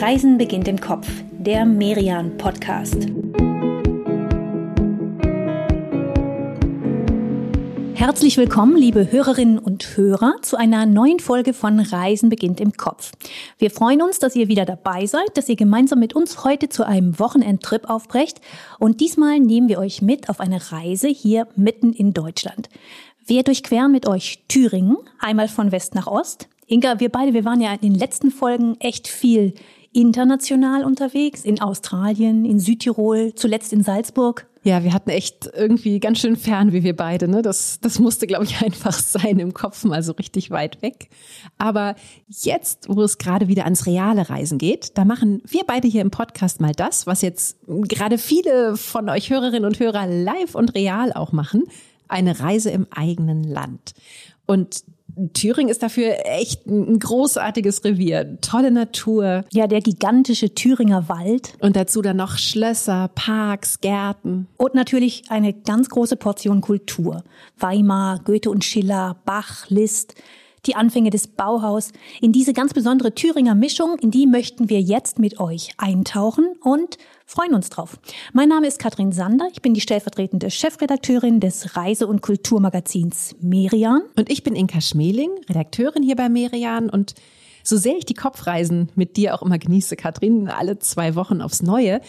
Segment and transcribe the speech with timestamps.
[0.00, 3.06] Reisen beginnt im Kopf, der Merian Podcast.
[7.92, 13.12] Herzlich willkommen, liebe Hörerinnen und Hörer, zu einer neuen Folge von Reisen beginnt im Kopf.
[13.58, 16.86] Wir freuen uns, dass ihr wieder dabei seid, dass ihr gemeinsam mit uns heute zu
[16.86, 18.40] einem Wochenendtrip aufbrecht.
[18.78, 22.70] Und diesmal nehmen wir euch mit auf eine Reise hier mitten in Deutschland.
[23.26, 26.48] Wir durchqueren mit euch Thüringen, einmal von West nach Ost.
[26.68, 29.54] Inga, wir beide, wir waren ja in den letzten Folgen echt viel
[29.92, 34.46] international unterwegs, in Australien, in Südtirol, zuletzt in Salzburg.
[34.62, 37.28] Ja, wir hatten echt irgendwie ganz schön fern, wie wir beide.
[37.28, 37.40] Ne?
[37.40, 41.08] Das, das musste, glaube ich, einfach sein im Kopf, mal so richtig weit weg.
[41.56, 41.96] Aber
[42.28, 46.10] jetzt, wo es gerade wieder ans reale Reisen geht, da machen wir beide hier im
[46.10, 51.12] Podcast mal das, was jetzt gerade viele von euch Hörerinnen und Hörer live und real
[51.14, 51.64] auch machen.
[52.08, 53.94] Eine Reise im eigenen Land.
[54.46, 54.84] Und
[55.32, 58.38] Thüringen ist dafür echt ein großartiges Revier.
[58.40, 59.44] Tolle Natur.
[59.52, 61.54] Ja, der gigantische Thüringer Wald.
[61.60, 64.48] Und dazu dann noch Schlösser, Parks, Gärten.
[64.56, 67.24] Und natürlich eine ganz große Portion Kultur.
[67.58, 70.14] Weimar, Goethe und Schiller, Bach, Liszt
[70.66, 71.92] die Anfänge des Bauhaus.
[72.20, 76.98] In diese ganz besondere Thüringer Mischung, in die möchten wir jetzt mit euch eintauchen und
[77.30, 77.96] freuen uns drauf.
[78.32, 79.46] Mein Name ist Katrin Sander.
[79.52, 84.02] Ich bin die stellvertretende Chefredakteurin des Reise- und Kulturmagazins Merian.
[84.16, 86.90] Und ich bin Inka Schmeling, Redakteurin hier bei Merian.
[86.90, 87.14] Und
[87.62, 91.62] so sehr ich die Kopfreisen mit dir auch immer genieße, Katrin, alle zwei Wochen aufs
[91.62, 92.00] Neue,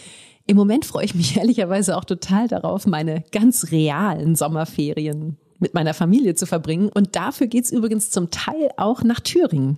[0.48, 5.94] im Moment freue ich mich ehrlicherweise auch total darauf, meine ganz realen Sommerferien mit meiner
[5.94, 6.90] Familie zu verbringen.
[6.94, 9.78] Und dafür geht's übrigens zum Teil auch nach Thüringen.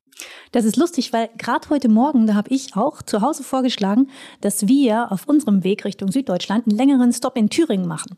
[0.51, 4.09] Das ist lustig, weil gerade heute Morgen, da habe ich auch zu Hause vorgeschlagen,
[4.41, 8.17] dass wir auf unserem Weg Richtung Süddeutschland einen längeren Stop in Thüringen machen.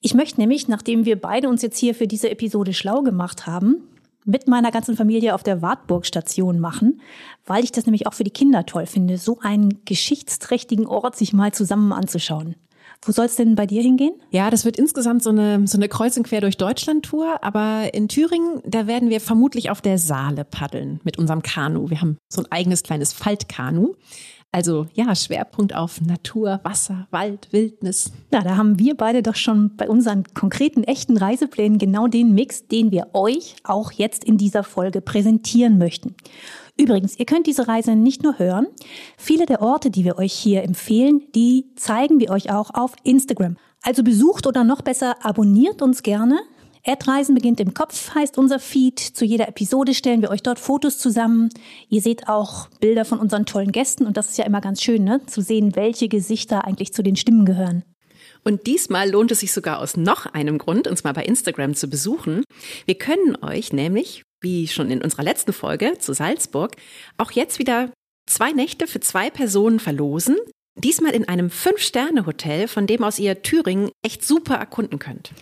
[0.00, 3.82] Ich möchte nämlich, nachdem wir beide uns jetzt hier für diese Episode schlau gemacht haben,
[4.26, 7.00] mit meiner ganzen Familie auf der Wartburg-Station machen,
[7.46, 11.32] weil ich das nämlich auch für die Kinder toll finde, so einen geschichtsträchtigen Ort sich
[11.32, 12.56] mal zusammen anzuschauen.
[13.02, 14.14] Wo soll es denn bei dir hingehen?
[14.30, 17.42] Ja, das wird insgesamt so eine, so eine Kreuz und quer durch Deutschland-Tour.
[17.42, 21.90] Aber in Thüringen, da werden wir vermutlich auf der Saale paddeln mit unserem Kanu.
[21.90, 23.94] Wir haben so ein eigenes kleines Faltkanu.
[24.52, 28.12] Also ja, Schwerpunkt auf Natur, Wasser, Wald, Wildnis.
[28.30, 32.66] Na, da haben wir beide doch schon bei unseren konkreten, echten Reiseplänen genau den Mix,
[32.66, 36.14] den wir euch auch jetzt in dieser Folge präsentieren möchten.
[36.78, 38.66] Übrigens, ihr könnt diese Reise nicht nur hören.
[39.16, 43.56] Viele der Orte, die wir euch hier empfehlen, die zeigen wir euch auch auf Instagram.
[43.82, 46.38] Also besucht oder noch besser abonniert uns gerne.
[46.82, 49.00] Erdreisen beginnt im Kopf heißt unser Feed.
[49.00, 51.48] Zu jeder Episode stellen wir euch dort Fotos zusammen.
[51.88, 55.02] Ihr seht auch Bilder von unseren tollen Gästen und das ist ja immer ganz schön,
[55.02, 55.20] ne?
[55.26, 57.84] zu sehen, welche Gesichter eigentlich zu den Stimmen gehören.
[58.46, 61.88] Und diesmal lohnt es sich sogar aus noch einem Grund, uns mal bei Instagram zu
[61.88, 62.44] besuchen.
[62.84, 66.76] Wir können euch nämlich wie schon in unserer letzten Folge zu Salzburg,
[67.18, 67.90] auch jetzt wieder
[68.30, 70.36] zwei Nächte für zwei Personen verlosen.
[70.78, 75.32] Diesmal in einem Fünf-Sterne-Hotel, von dem aus ihr Thüringen echt super erkunden könnt.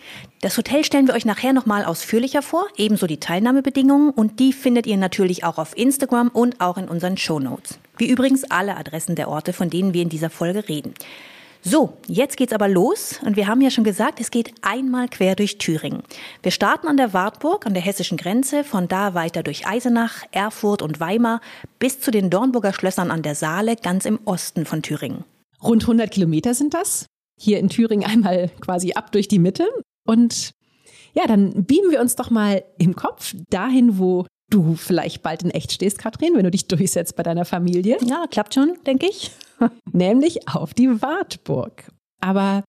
[0.41, 4.87] Das Hotel stellen wir euch nachher nochmal ausführlicher vor, ebenso die Teilnahmebedingungen und die findet
[4.87, 7.78] ihr natürlich auch auf Instagram und auch in unseren Show Notes.
[7.98, 10.94] Wie übrigens alle Adressen der Orte, von denen wir in dieser Folge reden.
[11.66, 15.34] So, jetzt geht's aber los und wir haben ja schon gesagt, es geht einmal quer
[15.34, 16.02] durch Thüringen.
[16.42, 20.82] Wir starten an der Wartburg an der hessischen Grenze, von da weiter durch Eisenach, Erfurt
[20.82, 21.41] und Weimar
[21.78, 25.25] bis zu den Dornburger Schlössern an der Saale ganz im Osten von Thüringen.
[25.62, 27.06] Rund 100 Kilometer sind das.
[27.41, 29.66] Hier in Thüringen einmal quasi ab durch die Mitte
[30.06, 30.50] und
[31.14, 35.50] ja, dann beamen wir uns doch mal im Kopf dahin, wo du vielleicht bald in
[35.50, 37.99] echt stehst, Katrin, wenn du dich durchsetzt bei deiner Familie.
[38.05, 39.31] Ja, klappt schon, denke ich.
[39.93, 41.84] Nämlich auf die Wartburg.
[42.21, 42.65] Aber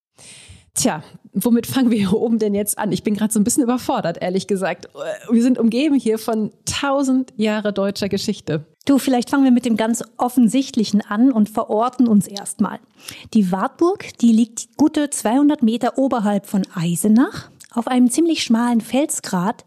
[0.76, 2.92] Tja, womit fangen wir hier oben denn jetzt an?
[2.92, 4.90] Ich bin gerade so ein bisschen überfordert, ehrlich gesagt.
[5.32, 8.66] Wir sind umgeben hier von tausend Jahre deutscher Geschichte.
[8.86, 12.80] Du, vielleicht fangen wir mit dem ganz Offensichtlichen an und verorten uns erstmal.
[13.34, 19.64] Die Wartburg, die liegt gute 200 Meter oberhalb von Eisenach auf einem ziemlich schmalen Felsgrat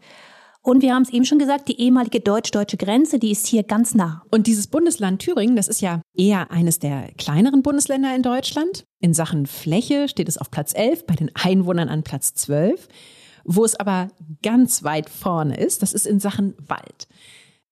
[0.61, 3.95] und wir haben es eben schon gesagt, die ehemalige deutsch-deutsche Grenze, die ist hier ganz
[3.95, 4.23] nah.
[4.29, 8.85] Und dieses Bundesland Thüringen, das ist ja eher eines der kleineren Bundesländer in Deutschland.
[8.99, 12.89] In Sachen Fläche steht es auf Platz 11, bei den Einwohnern an Platz 12.
[13.45, 14.09] Wo es aber
[14.43, 17.07] ganz weit vorne ist, das ist in Sachen Wald.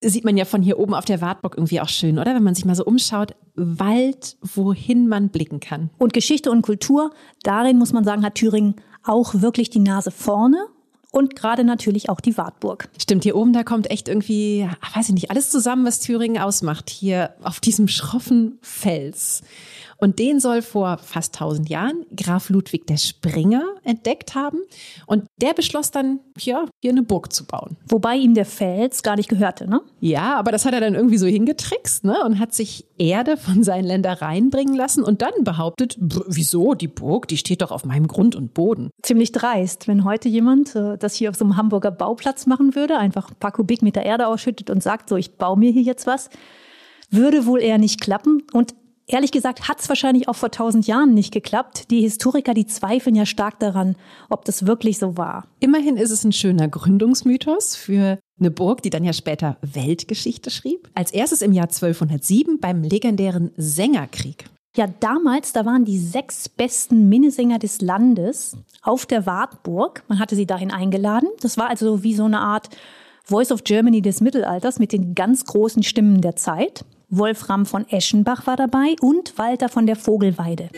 [0.00, 2.34] Sieht man ja von hier oben auf der Wartburg irgendwie auch schön, oder?
[2.34, 5.90] Wenn man sich mal so umschaut, Wald, wohin man blicken kann.
[5.98, 7.10] Und Geschichte und Kultur,
[7.42, 10.68] darin muss man sagen, hat Thüringen auch wirklich die Nase vorne
[11.10, 12.88] und gerade natürlich auch die Wartburg.
[13.00, 16.90] Stimmt, hier oben, da kommt echt irgendwie, weiß ich nicht, alles zusammen, was Thüringen ausmacht,
[16.90, 19.42] hier auf diesem schroffen Fels.
[20.00, 24.58] Und den soll vor fast 1000 Jahren Graf Ludwig der Springer entdeckt haben.
[25.06, 27.76] Und der beschloss dann, ja, hier eine Burg zu bauen.
[27.88, 29.80] Wobei ihm der Fels gar nicht gehörte, ne?
[30.00, 32.22] Ja, aber das hat er dann irgendwie so hingetrickst, ne?
[32.24, 37.26] Und hat sich Erde von seinen Ländereien bringen lassen und dann behauptet, wieso, die Burg,
[37.26, 38.90] die steht doch auf meinem Grund und Boden.
[39.02, 42.98] Ziemlich dreist, wenn heute jemand äh, das hier auf so einem Hamburger Bauplatz machen würde,
[42.98, 46.30] einfach ein paar Kubikmeter Erde ausschüttet und sagt, so, ich baue mir hier jetzt was,
[47.10, 48.42] würde wohl eher nicht klappen.
[48.52, 48.74] Und
[49.10, 51.90] Ehrlich gesagt hat es wahrscheinlich auch vor tausend Jahren nicht geklappt.
[51.90, 53.96] Die Historiker, die zweifeln ja stark daran,
[54.28, 55.46] ob das wirklich so war.
[55.60, 60.90] Immerhin ist es ein schöner Gründungsmythos für eine Burg, die dann ja später Weltgeschichte schrieb.
[60.94, 64.44] Als erstes im Jahr 1207 beim legendären Sängerkrieg.
[64.76, 70.04] Ja, damals, da waren die sechs besten Minnesänger des Landes auf der Wartburg.
[70.08, 71.30] Man hatte sie dahin eingeladen.
[71.40, 72.68] Das war also wie so eine Art
[73.24, 76.84] Voice of Germany des Mittelalters mit den ganz großen Stimmen der Zeit.
[77.10, 80.68] Wolfram von Eschenbach war dabei und Walter von der Vogelweide.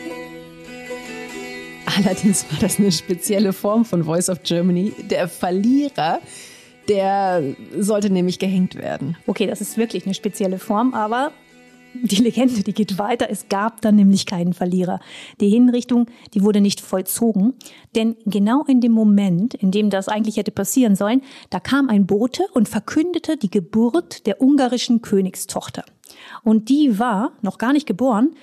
[1.97, 4.93] Allerdings war das eine spezielle Form von Voice of Germany.
[5.09, 6.19] Der Verlierer,
[6.87, 7.43] der
[7.77, 9.17] sollte nämlich gehängt werden.
[9.27, 11.31] Okay, das ist wirklich eine spezielle Form, aber
[11.93, 13.27] die Legende, die geht weiter.
[13.29, 15.01] Es gab dann nämlich keinen Verlierer.
[15.41, 17.53] Die Hinrichtung, die wurde nicht vollzogen.
[17.95, 22.05] Denn genau in dem Moment, in dem das eigentlich hätte passieren sollen, da kam ein
[22.05, 25.83] Bote und verkündete die Geburt der ungarischen Königstochter.
[26.43, 28.35] Und die war, noch gar nicht geboren,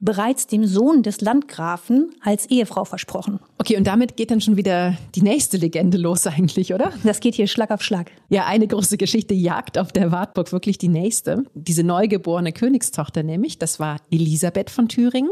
[0.00, 3.40] bereits dem Sohn des Landgrafen als Ehefrau versprochen.
[3.58, 6.92] Okay, und damit geht dann schon wieder die nächste Legende los eigentlich, oder?
[7.04, 8.10] Das geht hier Schlag auf Schlag.
[8.28, 11.44] Ja, eine große Geschichte jagt auf der Wartburg wirklich die nächste.
[11.54, 15.30] Diese neugeborene Königstochter nämlich, das war Elisabeth von Thüringen.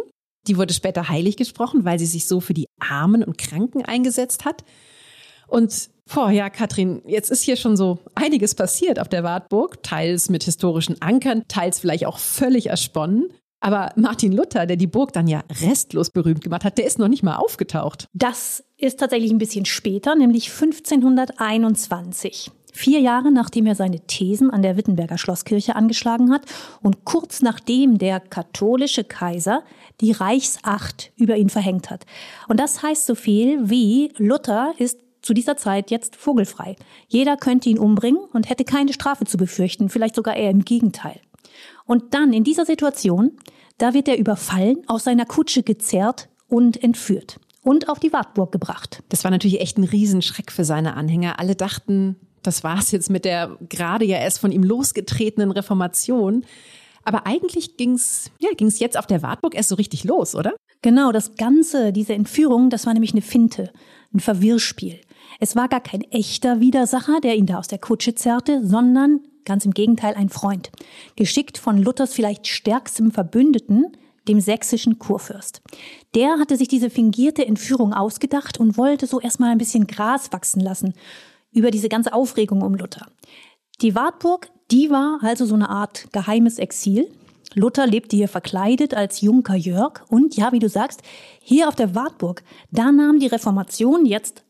[0.48, 4.44] Die wurde später heilig gesprochen, weil sie sich so für die Armen und Kranken eingesetzt
[4.44, 4.64] hat.
[5.46, 10.28] Und Boah, ja, Katrin, jetzt ist hier schon so einiges passiert auf der Wartburg, teils
[10.28, 13.32] mit historischen Ankern, teils vielleicht auch völlig ersponnen.
[13.60, 17.06] Aber Martin Luther, der die Burg dann ja restlos berühmt gemacht hat, der ist noch
[17.06, 18.08] nicht mal aufgetaucht.
[18.12, 22.50] Das ist tatsächlich ein bisschen später, nämlich 1521.
[22.74, 26.46] Vier Jahre nachdem er seine Thesen an der Wittenberger Schlosskirche angeschlagen hat
[26.80, 29.62] und kurz nachdem der katholische Kaiser
[30.00, 32.06] die Reichsacht über ihn verhängt hat.
[32.48, 36.76] Und das heißt so viel wie Luther ist zu dieser Zeit jetzt vogelfrei.
[37.08, 41.20] Jeder könnte ihn umbringen und hätte keine Strafe zu befürchten, vielleicht sogar eher im Gegenteil.
[41.86, 43.32] Und dann in dieser Situation,
[43.78, 49.02] da wird er überfallen, aus seiner Kutsche gezerrt und entführt und auf die Wartburg gebracht.
[49.08, 51.38] Das war natürlich echt ein Riesenschreck für seine Anhänger.
[51.38, 56.44] Alle dachten, das war's jetzt mit der gerade ja erst von ihm losgetretenen Reformation.
[57.04, 60.52] Aber eigentlich ging's, ja, ging's jetzt auf der Wartburg erst so richtig los, oder?
[60.82, 63.72] Genau, das Ganze, diese Entführung, das war nämlich eine Finte,
[64.12, 65.00] ein Verwirrspiel.
[65.42, 69.64] Es war gar kein echter Widersacher, der ihn da aus der Kutsche zerrte, sondern ganz
[69.64, 70.70] im Gegenteil ein Freund,
[71.16, 73.86] geschickt von Luthers vielleicht stärkstem Verbündeten,
[74.28, 75.60] dem sächsischen Kurfürst.
[76.14, 80.60] Der hatte sich diese fingierte Entführung ausgedacht und wollte so erstmal ein bisschen Gras wachsen
[80.60, 80.94] lassen
[81.50, 83.08] über diese ganze Aufregung um Luther.
[83.80, 87.10] Die Wartburg, die war also so eine Art geheimes Exil.
[87.54, 91.02] Luther lebte hier verkleidet als Junker Jörg und ja, wie du sagst,
[91.40, 94.44] hier auf der Wartburg, da nahm die Reformation jetzt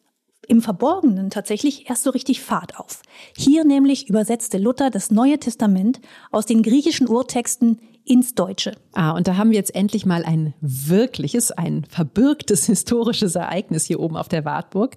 [0.49, 3.03] im Verborgenen tatsächlich erst so richtig Fahrt auf.
[3.37, 6.01] Hier nämlich übersetzte Luther das Neue Testament
[6.31, 8.73] aus den griechischen Urtexten ins Deutsche.
[8.93, 14.01] Ah, und da haben wir jetzt endlich mal ein wirkliches, ein verbürgtes historisches Ereignis hier
[14.01, 14.97] oben auf der Wartburg.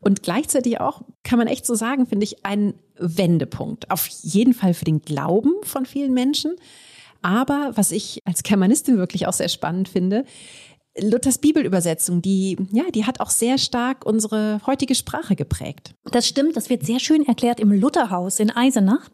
[0.00, 3.90] Und gleichzeitig auch, kann man echt so sagen, finde ich, ein Wendepunkt.
[3.90, 6.52] Auf jeden Fall für den Glauben von vielen Menschen.
[7.20, 10.24] Aber was ich als Germanistin wirklich auch sehr spannend finde,
[11.00, 15.94] Luthers Bibelübersetzung, die, ja, die hat auch sehr stark unsere heutige Sprache geprägt.
[16.10, 19.08] Das stimmt, das wird sehr schön erklärt im Lutherhaus in Eisenach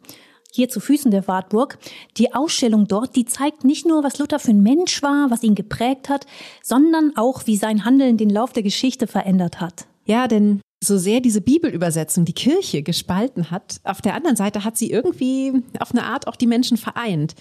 [0.55, 1.79] hier zu Füßen der Wartburg.
[2.17, 5.57] Die Ausstellung dort, die zeigt nicht nur, was Luther für ein Mensch war, was ihn
[5.57, 6.27] geprägt hat,
[6.63, 9.87] sondern auch, wie sein Handeln den Lauf der Geschichte verändert hat.
[10.07, 14.77] Ja, denn so sehr diese Bibelübersetzung die Kirche gespalten hat, auf der anderen Seite hat
[14.77, 17.35] sie irgendwie auf eine Art auch die Menschen vereint.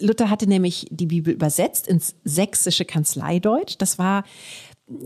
[0.00, 3.76] Luther hatte nämlich die Bibel übersetzt ins sächsische Kanzleideutsch.
[3.78, 4.24] Das war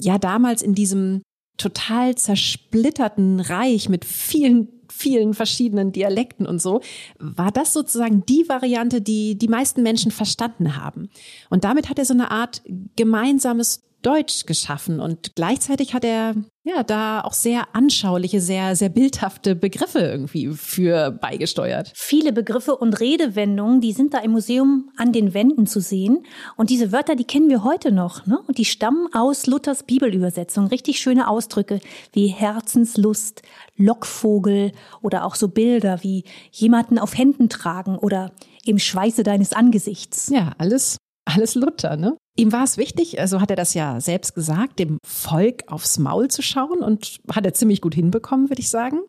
[0.00, 1.23] ja damals in diesem
[1.56, 6.80] total zersplitterten Reich mit vielen vielen verschiedenen Dialekten und so,
[7.18, 11.11] war das sozusagen die Variante, die die meisten Menschen verstanden haben.
[11.50, 12.62] Und damit hat er so eine Art
[12.96, 19.56] gemeinsames Deutsch geschaffen und gleichzeitig hat er ja da auch sehr anschauliche, sehr sehr bildhafte
[19.56, 21.90] Begriffe irgendwie für beigesteuert.
[21.96, 26.25] Viele Begriffe und Redewendungen, die sind da im Museum an den Wänden zu sehen
[26.56, 28.38] und diese Wörter, die kennen wir heute noch, ne?
[28.46, 31.80] Und die stammen aus Luthers Bibelübersetzung, richtig schöne Ausdrücke
[32.12, 33.42] wie Herzenslust,
[33.75, 34.70] Lockvogel
[35.02, 36.22] oder auch so Bilder wie
[36.52, 38.30] jemanden auf Händen tragen oder
[38.64, 40.28] im Schweiße deines Angesichts.
[40.32, 40.96] Ja, alles
[41.26, 42.16] alles Luther, ne?
[42.38, 46.28] Ihm war es wichtig, also hat er das ja selbst gesagt, dem Volk aufs Maul
[46.28, 49.00] zu schauen und hat er ziemlich gut hinbekommen, würde ich sagen.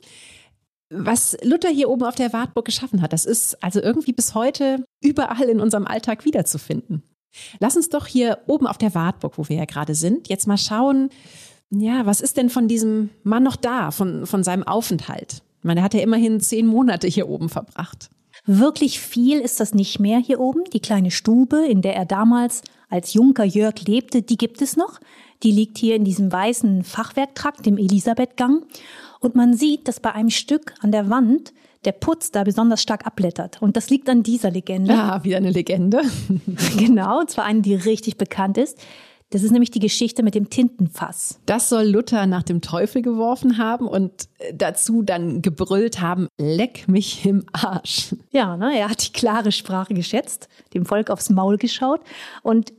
[0.90, 4.86] Was Luther hier oben auf der Wartburg geschaffen hat, das ist also irgendwie bis heute
[5.04, 7.04] überall in unserem Alltag wiederzufinden.
[7.60, 10.58] Lass uns doch hier oben auf der Wartburg, wo wir ja gerade sind, jetzt mal
[10.58, 11.10] schauen,
[11.70, 15.44] ja, was ist denn von diesem Mann noch da, von, von seinem Aufenthalt?
[15.60, 18.10] Ich meine, er hat ja immerhin zehn Monate hier oben verbracht.
[18.48, 20.64] Wirklich viel ist das nicht mehr hier oben.
[20.72, 25.00] Die kleine Stube, in der er damals als Junker Jörg lebte, die gibt es noch.
[25.44, 28.64] Die liegt hier in diesem weißen Fachwerktrakt, dem Elisabethgang.
[29.20, 33.06] Und man sieht, dass bei einem Stück an der Wand der Putz da besonders stark
[33.06, 33.62] abblättert.
[33.62, 34.94] Und das liegt an dieser Legende.
[34.94, 36.02] Ja, wieder eine Legende.
[36.78, 38.80] genau, und zwar eine, die richtig bekannt ist.
[39.30, 41.42] Das ist nämlich die Geschichte mit dem Tintenfass.
[41.46, 47.26] Das soll Luther nach dem Teufel geworfen haben und dazu dann gebrüllt haben, leck mich
[47.26, 48.16] im Arsch.
[48.32, 52.02] Ja, ne, er hat die klare Sprache geschätzt, dem Volk aufs Maul geschaut
[52.42, 52.72] und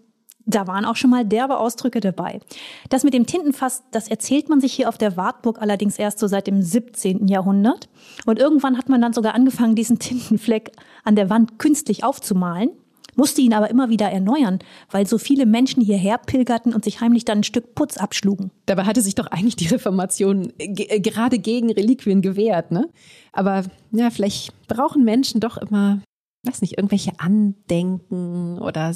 [0.46, 2.40] da waren auch schon mal derbe Ausdrücke dabei.
[2.88, 6.26] Das mit dem Tintenfass, das erzählt man sich hier auf der Wartburg allerdings erst so
[6.26, 7.28] seit dem 17.
[7.28, 7.90] Jahrhundert.
[8.24, 10.72] Und irgendwann hat man dann sogar angefangen, diesen Tintenfleck
[11.04, 12.70] an der Wand künstlich aufzumalen
[13.18, 14.60] musste ihn aber immer wieder erneuern,
[14.90, 18.52] weil so viele Menschen hierher pilgerten und sich heimlich dann ein Stück Putz abschlugen.
[18.64, 22.88] Dabei hatte sich doch eigentlich die Reformation äh, gerade gegen Reliquien gewehrt, ne?
[23.32, 26.00] Aber ja, vielleicht brauchen Menschen doch immer,
[26.46, 28.94] weiß nicht, irgendwelche Andenken oder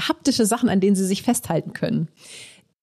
[0.00, 2.08] haptische Sachen, an denen sie sich festhalten können.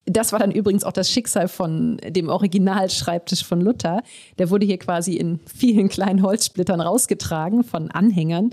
[0.05, 4.03] Das war dann übrigens auch das Schicksal von dem Originalschreibtisch von Luther.
[4.37, 8.51] Der wurde hier quasi in vielen kleinen Holzsplittern rausgetragen von Anhängern.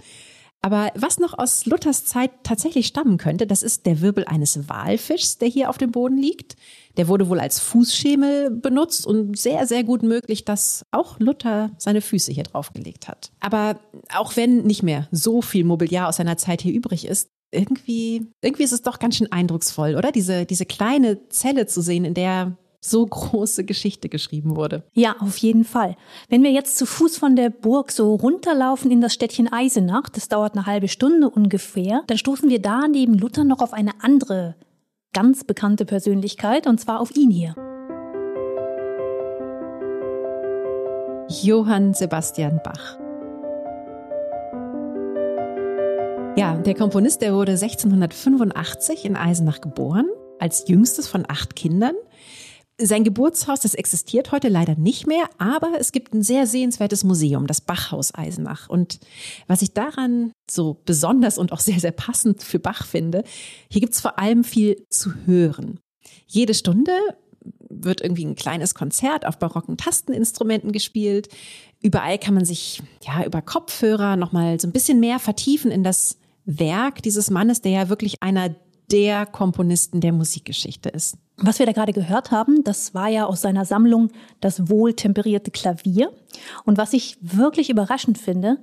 [0.64, 5.38] Aber was noch aus Luthers Zeit tatsächlich stammen könnte, das ist der Wirbel eines Walfischs,
[5.38, 6.54] der hier auf dem Boden liegt.
[6.96, 12.00] Der wurde wohl als Fußschemel benutzt und sehr, sehr gut möglich, dass auch Luther seine
[12.00, 13.32] Füße hier draufgelegt hat.
[13.40, 13.80] Aber
[14.14, 18.62] auch wenn nicht mehr so viel Mobiliar aus seiner Zeit hier übrig ist, irgendwie, irgendwie
[18.62, 20.12] ist es doch ganz schön eindrucksvoll, oder?
[20.12, 24.82] Diese, diese kleine Zelle zu sehen, in der so große Geschichte geschrieben wurde.
[24.92, 25.96] Ja, auf jeden Fall.
[26.28, 30.28] Wenn wir jetzt zu Fuß von der Burg so runterlaufen in das Städtchen Eisenach, das
[30.28, 34.56] dauert eine halbe Stunde ungefähr, dann stoßen wir da neben Luther noch auf eine andere
[35.12, 37.54] ganz bekannte Persönlichkeit, und zwar auf ihn hier.
[41.42, 42.98] Johann Sebastian Bach.
[46.36, 50.06] Ja, der Komponist, der wurde 1685 in Eisenach geboren,
[50.38, 51.94] als jüngstes von acht Kindern.
[52.84, 57.46] Sein Geburtshaus, das existiert heute leider nicht mehr, aber es gibt ein sehr sehenswertes Museum,
[57.46, 58.68] das Bachhaus Eisenach.
[58.68, 58.98] Und
[59.46, 63.22] was ich daran so besonders und auch sehr, sehr passend für Bach finde,
[63.70, 65.78] hier gibt es vor allem viel zu hören.
[66.26, 66.92] Jede Stunde
[67.68, 71.28] wird irgendwie ein kleines Konzert auf barocken Tasteninstrumenten gespielt.
[71.80, 76.18] Überall kann man sich ja über Kopfhörer nochmal so ein bisschen mehr vertiefen in das
[76.44, 78.54] Werk dieses Mannes, der ja wirklich einer
[78.90, 81.16] der Komponisten der Musikgeschichte ist.
[81.36, 84.10] Was wir da gerade gehört haben, das war ja aus seiner Sammlung
[84.40, 86.12] das wohltemperierte Klavier.
[86.64, 88.58] Und was ich wirklich überraschend finde,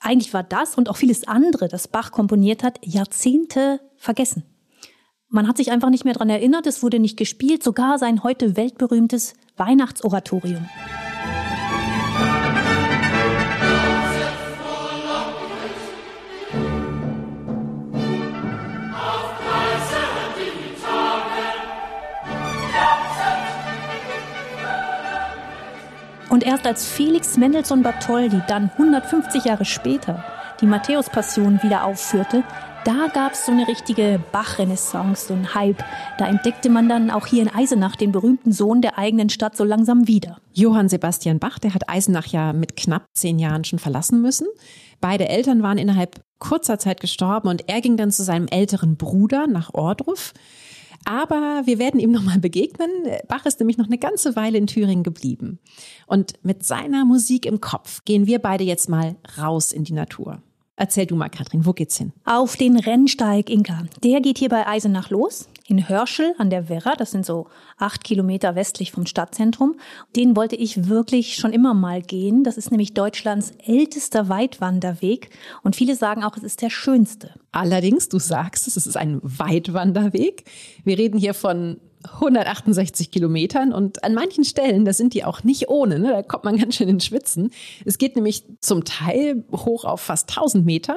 [0.00, 4.42] eigentlich war das und auch vieles andere, das Bach komponiert hat, Jahrzehnte vergessen.
[5.28, 8.56] Man hat sich einfach nicht mehr dran erinnert, es wurde nicht gespielt, sogar sein heute
[8.56, 10.68] weltberühmtes Weihnachtsoratorium.
[26.34, 30.24] Und erst als Felix Mendelssohn Bartholdy dann 150 Jahre später
[30.60, 32.42] die Matthäus-Passion wieder aufführte,
[32.84, 35.84] da gab es so eine richtige Bach-Renaissance, so ein Hype.
[36.18, 39.62] Da entdeckte man dann auch hier in Eisenach den berühmten Sohn der eigenen Stadt so
[39.62, 40.38] langsam wieder.
[40.52, 44.48] Johann Sebastian Bach, der hat Eisenach ja mit knapp zehn Jahren schon verlassen müssen.
[45.00, 49.46] Beide Eltern waren innerhalb kurzer Zeit gestorben und er ging dann zu seinem älteren Bruder
[49.46, 50.32] nach Ordruf.
[51.04, 52.90] Aber wir werden ihm nochmal begegnen.
[53.28, 55.58] Bach ist nämlich noch eine ganze Weile in Thüringen geblieben.
[56.06, 60.42] Und mit seiner Musik im Kopf gehen wir beide jetzt mal raus in die Natur.
[60.76, 62.12] Erzähl du mal, Katrin, wo geht's hin?
[62.24, 63.84] Auf den Rennsteig Inka.
[64.02, 66.94] Der geht hier bei Eisenach los, in Hörschel an der Werra.
[66.96, 67.46] Das sind so
[67.78, 69.76] acht Kilometer westlich vom Stadtzentrum.
[70.16, 72.42] Den wollte ich wirklich schon immer mal gehen.
[72.42, 75.30] Das ist nämlich Deutschlands ältester Weitwanderweg.
[75.62, 77.34] Und viele sagen auch, es ist der schönste.
[77.52, 80.44] Allerdings, du sagst es, es ist ein Weitwanderweg.
[80.82, 85.68] Wir reden hier von 168 Kilometern und an manchen Stellen, da sind die auch nicht
[85.68, 86.08] ohne, ne?
[86.08, 87.50] da kommt man ganz schön in Schwitzen.
[87.84, 90.96] Es geht nämlich zum Teil hoch auf fast 1000 Meter,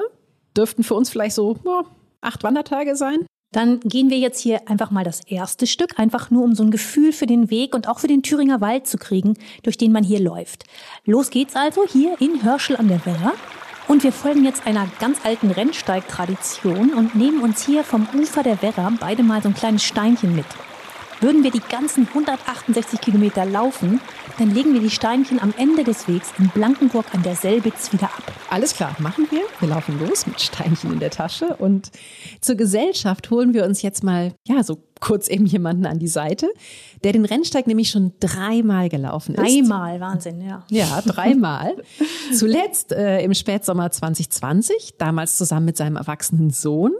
[0.56, 1.82] dürften für uns vielleicht so oh,
[2.20, 3.26] acht Wandertage sein.
[3.52, 6.70] Dann gehen wir jetzt hier einfach mal das erste Stück, einfach nur um so ein
[6.70, 10.04] Gefühl für den Weg und auch für den Thüringer Wald zu kriegen, durch den man
[10.04, 10.64] hier läuft.
[11.06, 13.32] Los geht's also hier in Hörschel an der Werra.
[13.86, 18.60] Und wir folgen jetzt einer ganz alten Rennsteigtradition und nehmen uns hier vom Ufer der
[18.60, 20.44] Werra beide mal so ein kleines Steinchen mit.
[21.20, 24.00] Würden wir die ganzen 168 Kilometer laufen,
[24.38, 28.06] dann legen wir die Steinchen am Ende des Wegs in Blankenburg an der Selbitz wieder
[28.06, 28.32] ab.
[28.50, 29.42] Alles klar, machen wir.
[29.58, 31.90] Wir laufen los mit Steinchen in der Tasche und
[32.40, 36.48] zur Gesellschaft holen wir uns jetzt mal, ja, so kurz eben jemanden an die Seite,
[37.02, 39.42] der den Rennsteig nämlich schon dreimal gelaufen ist.
[39.42, 40.64] Dreimal, Wahnsinn, ja.
[40.70, 41.76] Ja, dreimal.
[42.32, 46.92] Zuletzt äh, im Spätsommer 2020, damals zusammen mit seinem erwachsenen Sohn.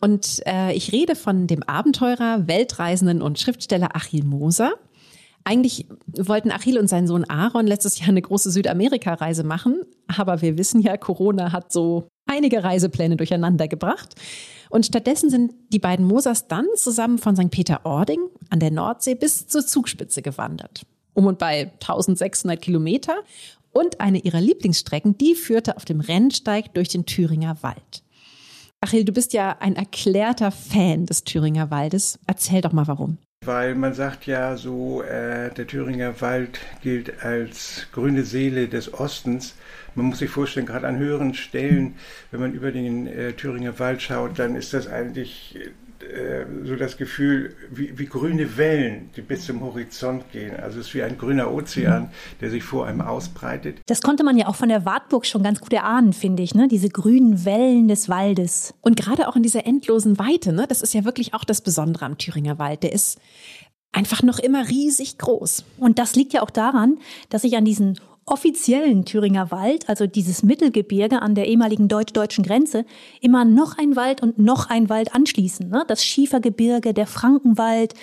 [0.00, 4.74] Und äh, ich rede von dem Abenteurer, Weltreisenden und Schriftsteller Achil Moser.
[5.44, 10.58] Eigentlich wollten Achil und sein Sohn Aaron letztes Jahr eine große Südamerika-Reise machen, aber wir
[10.58, 14.14] wissen ja, Corona hat so einige Reisepläne durcheinander gebracht.
[14.70, 17.50] Und stattdessen sind die beiden Mosers dann zusammen von St.
[17.50, 20.84] Peter-Ording an der Nordsee bis zur Zugspitze gewandert.
[21.14, 23.14] Um und bei 1600 Kilometer.
[23.72, 28.02] Und eine ihrer Lieblingsstrecken, die führte auf dem Rennsteig durch den Thüringer Wald.
[28.80, 32.18] Achil, du bist ja ein erklärter Fan des Thüringer Waldes.
[32.26, 33.18] Erzähl doch mal warum.
[33.44, 39.54] Weil man sagt ja so, äh, der Thüringer Wald gilt als grüne Seele des Ostens.
[39.94, 41.96] Man muss sich vorstellen, gerade an höheren Stellen,
[42.30, 45.56] wenn man über den äh, Thüringer Wald schaut, dann ist das eigentlich
[46.02, 50.54] äh, so das Gefühl, wie, wie, grüne Wellen, die bis zum Horizont gehen.
[50.56, 53.80] Also es ist wie ein grüner Ozean, der sich vor einem ausbreitet.
[53.86, 56.68] Das konnte man ja auch von der Wartburg schon ganz gut erahnen, finde ich, ne?
[56.68, 58.74] Diese grünen Wellen des Waldes.
[58.80, 60.66] Und gerade auch in dieser endlosen Weite, ne?
[60.68, 62.82] Das ist ja wirklich auch das Besondere am Thüringer Wald.
[62.84, 63.18] Der ist
[63.92, 65.64] einfach noch immer riesig groß.
[65.78, 67.98] Und das liegt ja auch daran, dass sich an diesen
[68.30, 72.84] offiziellen Thüringer Wald, also dieses Mittelgebirge an der ehemaligen deutsch-deutschen Grenze,
[73.20, 75.68] immer noch ein Wald und noch ein Wald anschließen.
[75.68, 75.84] Ne?
[75.88, 77.94] Das Schiefergebirge, der Frankenwald,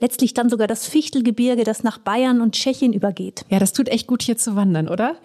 [0.00, 3.44] letztlich dann sogar das Fichtelgebirge, das nach Bayern und Tschechien übergeht.
[3.48, 5.16] Ja, das tut echt gut hier zu wandern, oder?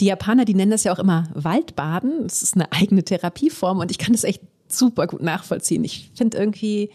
[0.00, 2.24] Die Japaner, die nennen das ja auch immer Waldbaden.
[2.24, 5.84] Das ist eine eigene Therapieform und ich kann das echt super gut nachvollziehen.
[5.84, 6.90] Ich finde irgendwie,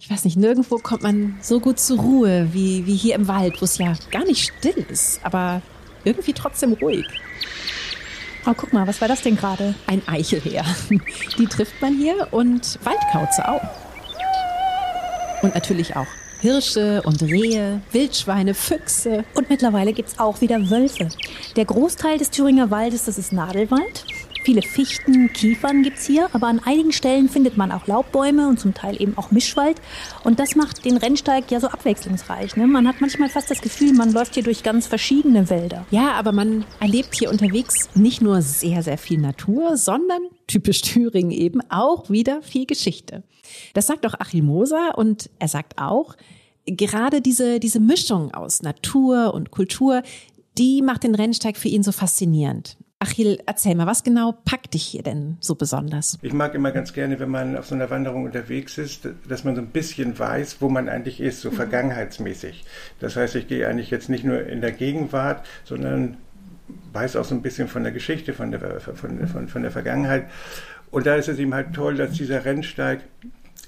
[0.00, 3.60] ich weiß nicht, nirgendwo kommt man so gut zur Ruhe wie, wie hier im Wald,
[3.60, 5.62] wo es ja gar nicht still ist, aber
[6.04, 7.06] irgendwie trotzdem ruhig.
[8.44, 9.74] Oh, guck mal, was war das denn gerade?
[9.86, 10.64] Ein Eichelheer.
[11.38, 13.62] Die trifft man hier und Waldkauze auch.
[15.42, 16.06] Und natürlich auch
[16.40, 19.24] Hirsche und Rehe, Wildschweine, Füchse.
[19.34, 21.08] Und mittlerweile gibt's auch wieder Wölfe.
[21.54, 24.04] Der Großteil des Thüringer Waldes, das ist Nadelwald.
[24.44, 28.74] Viele Fichten, Kiefern gibt's hier, aber an einigen Stellen findet man auch Laubbäume und zum
[28.74, 29.80] Teil eben auch Mischwald.
[30.24, 32.56] Und das macht den Rennsteig ja so abwechslungsreich.
[32.56, 32.66] Ne?
[32.66, 35.86] Man hat manchmal fast das Gefühl, man läuft hier durch ganz verschiedene Wälder.
[35.92, 41.30] Ja, aber man erlebt hier unterwegs nicht nur sehr, sehr viel Natur, sondern, typisch Thüringen
[41.30, 43.22] eben, auch wieder viel Geschichte.
[43.74, 46.16] Das sagt auch Achim Moser und er sagt auch,
[46.66, 50.02] gerade diese, diese Mischung aus Natur und Kultur,
[50.58, 52.76] die macht den Rennsteig für ihn so faszinierend.
[53.02, 56.20] Achil, erzähl mal, was genau packt dich hier denn so besonders?
[56.22, 59.56] Ich mag immer ganz gerne, wenn man auf so einer Wanderung unterwegs ist, dass man
[59.56, 61.54] so ein bisschen weiß, wo man eigentlich ist, so mhm.
[61.54, 62.64] vergangenheitsmäßig.
[63.00, 66.16] Das heißt, ich gehe eigentlich jetzt nicht nur in der Gegenwart, sondern
[66.92, 70.26] weiß auch so ein bisschen von der Geschichte, von der, von, von, von der Vergangenheit.
[70.92, 73.00] Und da ist es eben halt toll, dass dieser Rennsteig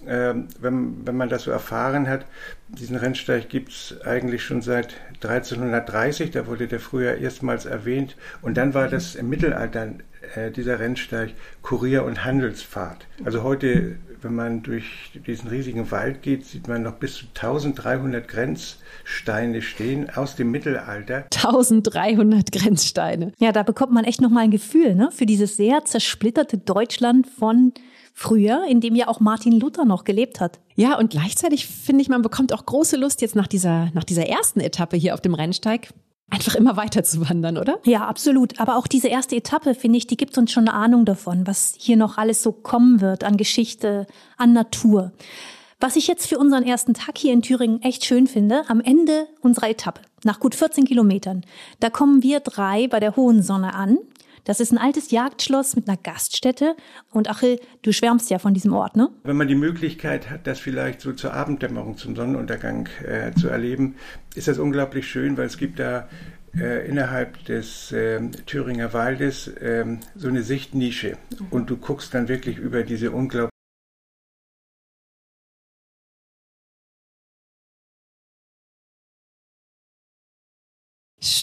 [0.09, 2.27] ähm, wenn, wenn man das so erfahren hat,
[2.69, 8.17] diesen Rennsteig gibt es eigentlich schon seit 1330, da wurde der früher erstmals erwähnt.
[8.43, 9.93] Und dann war das im Mittelalter
[10.35, 13.07] äh, dieser Rennsteig Kurier- und Handelspfad.
[13.25, 18.27] Also heute, wenn man durch diesen riesigen Wald geht, sieht man noch bis zu 1300
[18.27, 21.27] Grenzsteine stehen aus dem Mittelalter.
[21.35, 23.33] 1300 Grenzsteine.
[23.38, 27.73] Ja, da bekommt man echt nochmal ein Gefühl ne, für dieses sehr zersplitterte Deutschland von
[28.14, 30.61] früher, in dem ja auch Martin Luther noch gelebt hat.
[30.77, 34.27] Ja, und gleichzeitig finde ich, man bekommt auch große Lust jetzt nach dieser, nach dieser
[34.27, 35.88] ersten Etappe hier auf dem Rennsteig.
[36.31, 37.81] Einfach immer weiter zu wandern, oder?
[37.85, 38.59] Ja, absolut.
[38.59, 41.74] Aber auch diese erste Etappe, finde ich, die gibt uns schon eine Ahnung davon, was
[41.77, 44.07] hier noch alles so kommen wird an Geschichte,
[44.38, 45.12] an Natur.
[45.81, 49.27] Was ich jetzt für unseren ersten Tag hier in Thüringen echt schön finde, am Ende
[49.42, 51.44] unserer Etappe, nach gut 14 Kilometern,
[51.81, 53.98] da kommen wir drei bei der Hohen Sonne an.
[54.44, 56.76] Das ist ein altes Jagdschloss mit einer Gaststätte.
[57.11, 59.09] Und Achel, du schwärmst ja von diesem Ort, ne?
[59.24, 63.96] Wenn man die Möglichkeit hat, das vielleicht so zur Abenddämmerung, zum Sonnenuntergang äh, zu erleben,
[64.35, 66.09] ist das unglaublich schön, weil es gibt da
[66.57, 71.16] äh, innerhalb des äh, Thüringer Waldes äh, so eine Sichtnische.
[71.50, 73.54] Und du guckst dann wirklich über diese unglaublich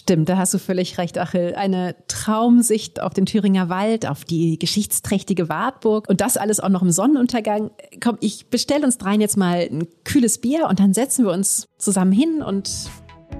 [0.02, 1.54] Stimmt, da hast du völlig recht, Achel.
[1.54, 6.82] Eine Traumsicht auf den Thüringer Wald, auf die geschichtsträchtige Wartburg und das alles auch noch
[6.82, 7.70] im Sonnenuntergang.
[8.02, 11.68] Komm, ich bestelle uns dreien jetzt mal ein kühles Bier und dann setzen wir uns
[11.78, 12.68] zusammen hin und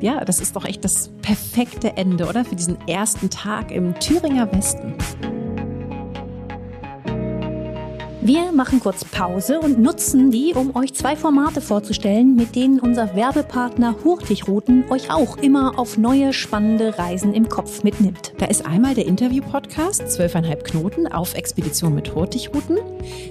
[0.00, 2.44] ja, das ist doch echt das perfekte Ende, oder?
[2.44, 4.94] Für diesen ersten Tag im Thüringer Westen.
[8.24, 13.16] Wir machen kurz Pause und nutzen die, um euch zwei Formate vorzustellen, mit denen unser
[13.16, 18.32] Werbepartner Hurtigruten euch auch immer auf neue spannende Reisen im Kopf mitnimmt.
[18.38, 22.78] Da ist einmal der Interview-Podcast 12,5 Knoten auf Expedition mit Hurtigruten.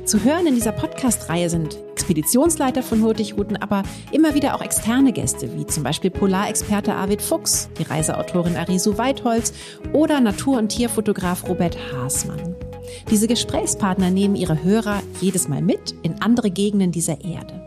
[0.04, 5.58] Zu hören in dieser Podcast-Reihe sind Expeditionsleiter von Hurtigruten, aber immer wieder auch externe Gäste,
[5.58, 9.54] wie zum Beispiel Polarexperte Arvid Fuchs, die Reiseautorin Arisu Weitholz
[9.94, 12.58] oder Natur- und Tierfotograf Robert Haasmann.
[13.10, 17.62] Diese Gesprächspartner nehmen ihre Hörer jedes Mal mit in andere Gegenden dieser Erde.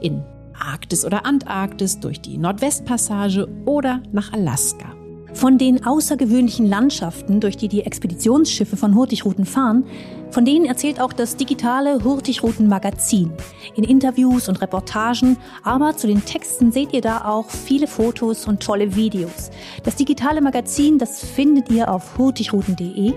[0.00, 0.22] In
[0.58, 4.96] Arktis oder Antarktis, durch die Nordwestpassage oder nach Alaska.
[5.36, 9.84] Von den außergewöhnlichen Landschaften, durch die die Expeditionsschiffe von Hurtigruten fahren,
[10.30, 13.32] von denen erzählt auch das digitale Hurtigruten Magazin.
[13.74, 18.62] In Interviews und Reportagen, aber zu den Texten seht ihr da auch viele Fotos und
[18.62, 19.50] tolle Videos.
[19.84, 23.12] Das digitale Magazin, das findet ihr auf hurtigruten.de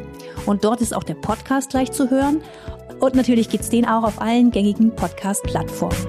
[0.45, 2.41] und dort ist auch der Podcast gleich zu hören.
[2.99, 6.07] Und natürlich gibt's den auch auf allen gängigen Podcast-Plattformen.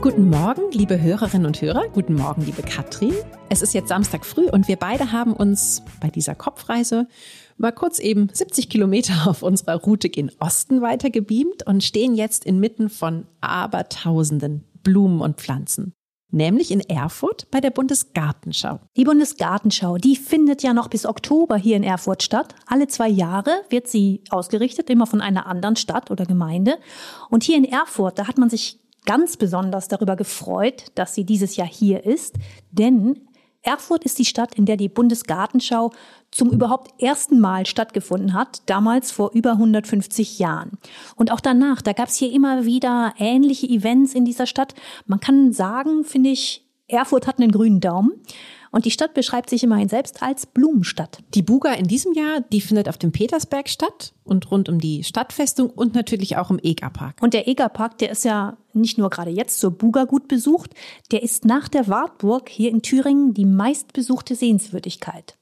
[0.00, 1.88] Guten Morgen, liebe Hörerinnen und Hörer.
[1.88, 3.14] Guten Morgen, liebe Katrin.
[3.48, 7.08] Es ist jetzt Samstag früh und wir beide haben uns bei dieser Kopfreise
[7.56, 12.90] mal kurz eben 70 Kilometer auf unserer Route gen Osten weitergebeamt und stehen jetzt inmitten
[12.90, 15.94] von abertausenden Blumen und Pflanzen
[16.34, 18.80] nämlich in Erfurt bei der Bundesgartenschau.
[18.96, 22.54] Die Bundesgartenschau, die findet ja noch bis Oktober hier in Erfurt statt.
[22.66, 26.76] Alle zwei Jahre wird sie ausgerichtet, immer von einer anderen Stadt oder Gemeinde.
[27.30, 31.56] Und hier in Erfurt, da hat man sich ganz besonders darüber gefreut, dass sie dieses
[31.56, 32.36] Jahr hier ist,
[32.70, 33.28] denn
[33.64, 35.90] Erfurt ist die Stadt, in der die Bundesgartenschau
[36.30, 40.72] zum überhaupt ersten Mal stattgefunden hat, damals vor über 150 Jahren.
[41.16, 44.74] Und auch danach, da gab es hier immer wieder ähnliche Events in dieser Stadt.
[45.06, 48.12] Man kann sagen, finde ich, Erfurt hat einen grünen Daumen.
[48.70, 51.20] Und die Stadt beschreibt sich immerhin selbst als Blumenstadt.
[51.34, 55.04] Die Buga in diesem Jahr, die findet auf dem Petersberg statt und rund um die
[55.04, 57.16] Stadtfestung und natürlich auch im Egerpark.
[57.20, 60.70] Und der Egerpark, der ist ja nicht nur gerade jetzt zur Buga gut besucht,
[61.10, 65.36] der ist nach der Wartburg hier in Thüringen die meistbesuchte Sehenswürdigkeit.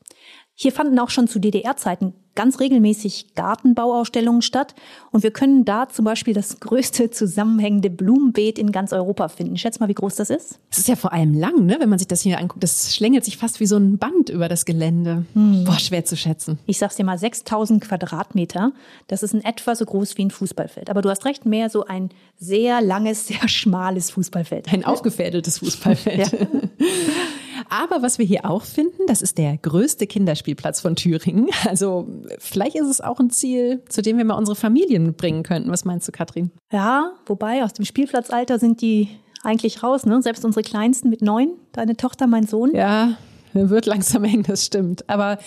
[0.54, 4.74] Hier fanden auch schon zu DDR-Zeiten ganz regelmäßig Gartenbauausstellungen statt
[5.10, 9.56] und wir können da zum Beispiel das größte zusammenhängende Blumenbeet in ganz Europa finden.
[9.58, 10.58] Schätz mal, wie groß das ist.
[10.70, 11.76] Es ist ja vor allem lang, ne?
[11.78, 12.62] wenn man sich das hier anguckt.
[12.62, 15.26] Das schlängelt sich fast wie so ein Band über das Gelände.
[15.34, 15.64] Hm.
[15.64, 16.58] Boah, schwer zu schätzen.
[16.66, 18.72] Ich sag's dir mal, 6000 Quadratmeter.
[19.08, 20.90] Das ist in etwa so groß wie ein Fußballfeld.
[20.90, 24.72] Aber du hast recht, mehr so ein sehr langes, sehr schmales Fußballfeld.
[24.72, 26.32] Ein aufgefädeltes Fußballfeld.
[26.32, 26.38] Ja.
[27.72, 31.48] Aber was wir hier auch finden, das ist der größte Kinderspielplatz von Thüringen.
[31.66, 32.06] Also
[32.38, 35.70] vielleicht ist es auch ein Ziel, zu dem wir mal unsere Familien bringen könnten.
[35.70, 36.50] Was meinst du, Katrin?
[36.70, 39.08] Ja, wobei aus dem Spielplatzalter sind die
[39.42, 40.20] eigentlich raus, ne?
[40.20, 42.74] Selbst unsere Kleinsten mit neun, deine Tochter, mein Sohn.
[42.74, 43.16] Ja,
[43.54, 45.08] wird langsam eng, das stimmt.
[45.08, 45.38] Aber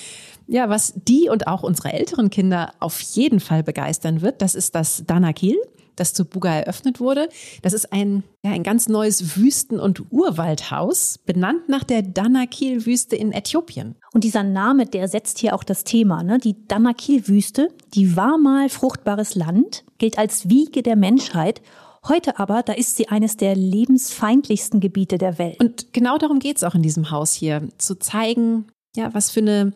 [0.47, 4.73] ja, was die und auch unsere älteren Kinder auf jeden Fall begeistern wird, das ist
[4.73, 5.57] das Danakil
[5.95, 7.29] das zu Buga eröffnet wurde.
[7.61, 13.31] Das ist ein, ja, ein ganz neues Wüsten- und Urwaldhaus, benannt nach der Danakil-Wüste in
[13.31, 13.95] Äthiopien.
[14.13, 16.23] Und dieser Name, der setzt hier auch das Thema.
[16.23, 16.37] Ne?
[16.37, 21.61] Die Danakil-Wüste, die war mal fruchtbares Land, gilt als Wiege der Menschheit
[22.07, 25.59] Heute aber, da ist sie eines der lebensfeindlichsten Gebiete der Welt.
[25.59, 29.39] Und genau darum geht es auch in diesem Haus hier, zu zeigen, ja, was für
[29.39, 29.73] eine,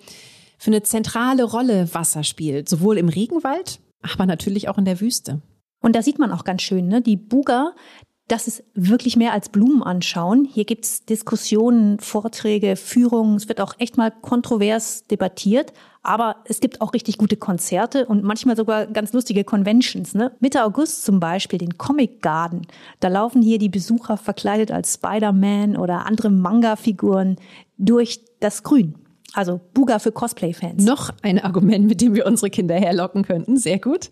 [0.59, 5.41] für eine zentrale Rolle Wasser spielt, sowohl im Regenwald, aber natürlich auch in der Wüste.
[5.81, 7.01] Und da sieht man auch ganz schön, ne?
[7.01, 7.73] die Buga,
[8.29, 10.45] das ist wirklich mehr als Blumen anschauen.
[10.45, 13.35] Hier gibt's Diskussionen, Vorträge, Führungen.
[13.35, 15.73] Es wird auch echt mal kontrovers debattiert.
[16.03, 20.13] Aber es gibt auch richtig gute Konzerte und manchmal sogar ganz lustige Conventions.
[20.13, 20.31] Ne?
[20.39, 22.67] Mitte August zum Beispiel den Comic Garden.
[22.99, 27.35] Da laufen hier die Besucher verkleidet als Spider-Man oder andere Manga-Figuren
[27.77, 28.95] durch das Grün.
[29.33, 30.85] Also Buga für Cosplay-Fans.
[30.85, 33.57] Noch ein Argument, mit dem wir unsere Kinder herlocken könnten.
[33.57, 34.09] Sehr gut.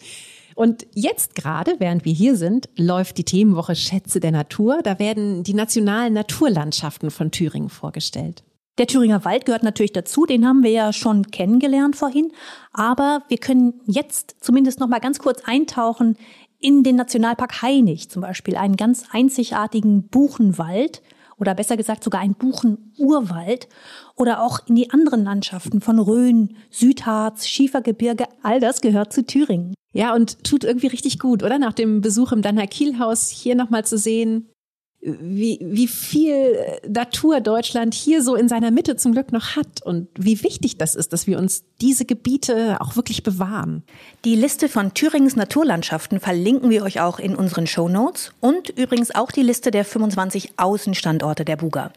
[0.57, 4.79] Und jetzt gerade, während wir hier sind, läuft die Themenwoche Schätze der Natur.
[4.81, 8.43] Da werden die nationalen Naturlandschaften von Thüringen vorgestellt.
[8.79, 12.31] Der Thüringer Wald gehört natürlich dazu, den haben wir ja schon kennengelernt vorhin,
[12.73, 16.17] aber wir können jetzt zumindest noch mal ganz kurz eintauchen
[16.59, 21.03] in den Nationalpark Hainich zum Beispiel, einen ganz einzigartigen Buchenwald
[21.37, 23.67] oder besser gesagt sogar ein Buchenurwald
[24.15, 29.73] oder auch in die anderen Landschaften von Rhön, Südharz, Schiefergebirge, all das gehört zu Thüringen.
[29.93, 31.59] Ja, und tut irgendwie richtig gut, oder?
[31.59, 34.49] Nach dem Besuch im Danner Kielhaus hier nochmal zu sehen,
[34.99, 36.57] wie, wie viel
[36.87, 40.95] Natur Deutschland hier so in seiner Mitte zum Glück noch hat und wie wichtig das
[40.95, 43.83] ist, dass wir uns diese Gebiete auch wirklich bewahren.
[44.25, 49.13] Die Liste von Thüringens Naturlandschaften verlinken wir euch auch in unseren Show Notes und übrigens
[49.13, 51.91] auch die Liste der 25 Außenstandorte der Buga.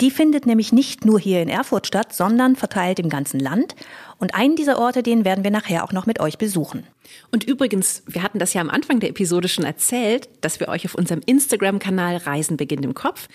[0.00, 3.74] Die findet nämlich nicht nur hier in Erfurt statt, sondern verteilt im ganzen Land.
[4.18, 6.86] Und einen dieser Orte, den werden wir nachher auch noch mit euch besuchen.
[7.30, 10.86] Und übrigens, wir hatten das ja am Anfang der Episode schon erzählt, dass wir euch
[10.86, 13.28] auf unserem Instagram-Kanal Reisen beginnt im Kopf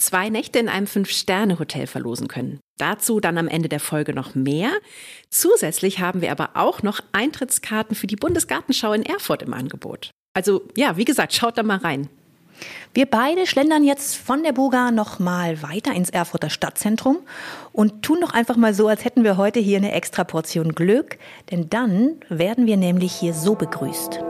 [0.00, 2.60] zwei Nächte in einem Fünf-Sterne-Hotel verlosen können.
[2.78, 4.70] Dazu dann am Ende der Folge noch mehr.
[5.28, 10.10] Zusätzlich haben wir aber auch noch Eintrittskarten für die Bundesgartenschau in Erfurt im Angebot.
[10.34, 12.08] Also ja, wie gesagt, schaut da mal rein.
[12.94, 17.18] Wir beide schlendern jetzt von der Buga noch mal weiter ins Erfurter Stadtzentrum
[17.72, 21.18] und tun doch einfach mal so, als hätten wir heute hier eine extra Portion Glück,
[21.50, 24.20] denn dann werden wir nämlich hier so begrüßt.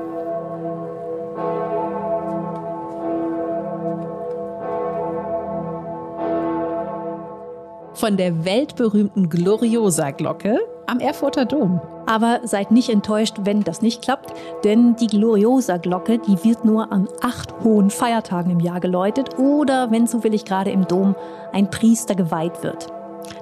[8.01, 11.83] Von der weltberühmten Gloriosa-Glocke am Erfurter Dom.
[12.07, 14.33] Aber seid nicht enttäuscht, wenn das nicht klappt,
[14.65, 20.07] denn die Gloriosa-Glocke, die wird nur an acht hohen Feiertagen im Jahr geläutet oder wenn
[20.07, 21.15] zufällig gerade im Dom
[21.53, 22.87] ein Priester geweiht wird.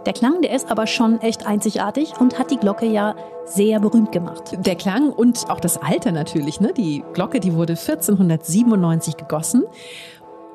[0.07, 4.11] Der Klang, der ist aber schon echt einzigartig und hat die Glocke ja sehr berühmt
[4.11, 4.57] gemacht.
[4.67, 6.61] Der Klang und auch das Alter natürlich.
[6.61, 6.73] Ne?
[6.77, 9.63] Die Glocke, die wurde 1497 gegossen.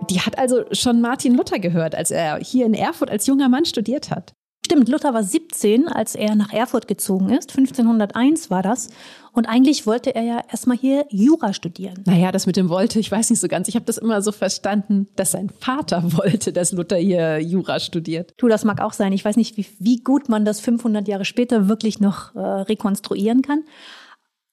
[0.09, 3.65] Die hat also schon Martin Luther gehört, als er hier in Erfurt als junger Mann
[3.65, 4.33] studiert hat.
[4.65, 7.49] Stimmt, Luther war 17, als er nach Erfurt gezogen ist.
[7.51, 8.89] 1501 war das.
[9.33, 12.01] Und eigentlich wollte er ja erstmal hier Jura studieren.
[12.05, 13.67] Naja, das mit dem wollte, ich weiß nicht so ganz.
[13.67, 18.33] Ich habe das immer so verstanden, dass sein Vater wollte, dass Luther hier Jura studiert.
[18.37, 19.11] Du, das mag auch sein.
[19.11, 23.41] Ich weiß nicht, wie, wie gut man das 500 Jahre später wirklich noch äh, rekonstruieren
[23.41, 23.63] kann.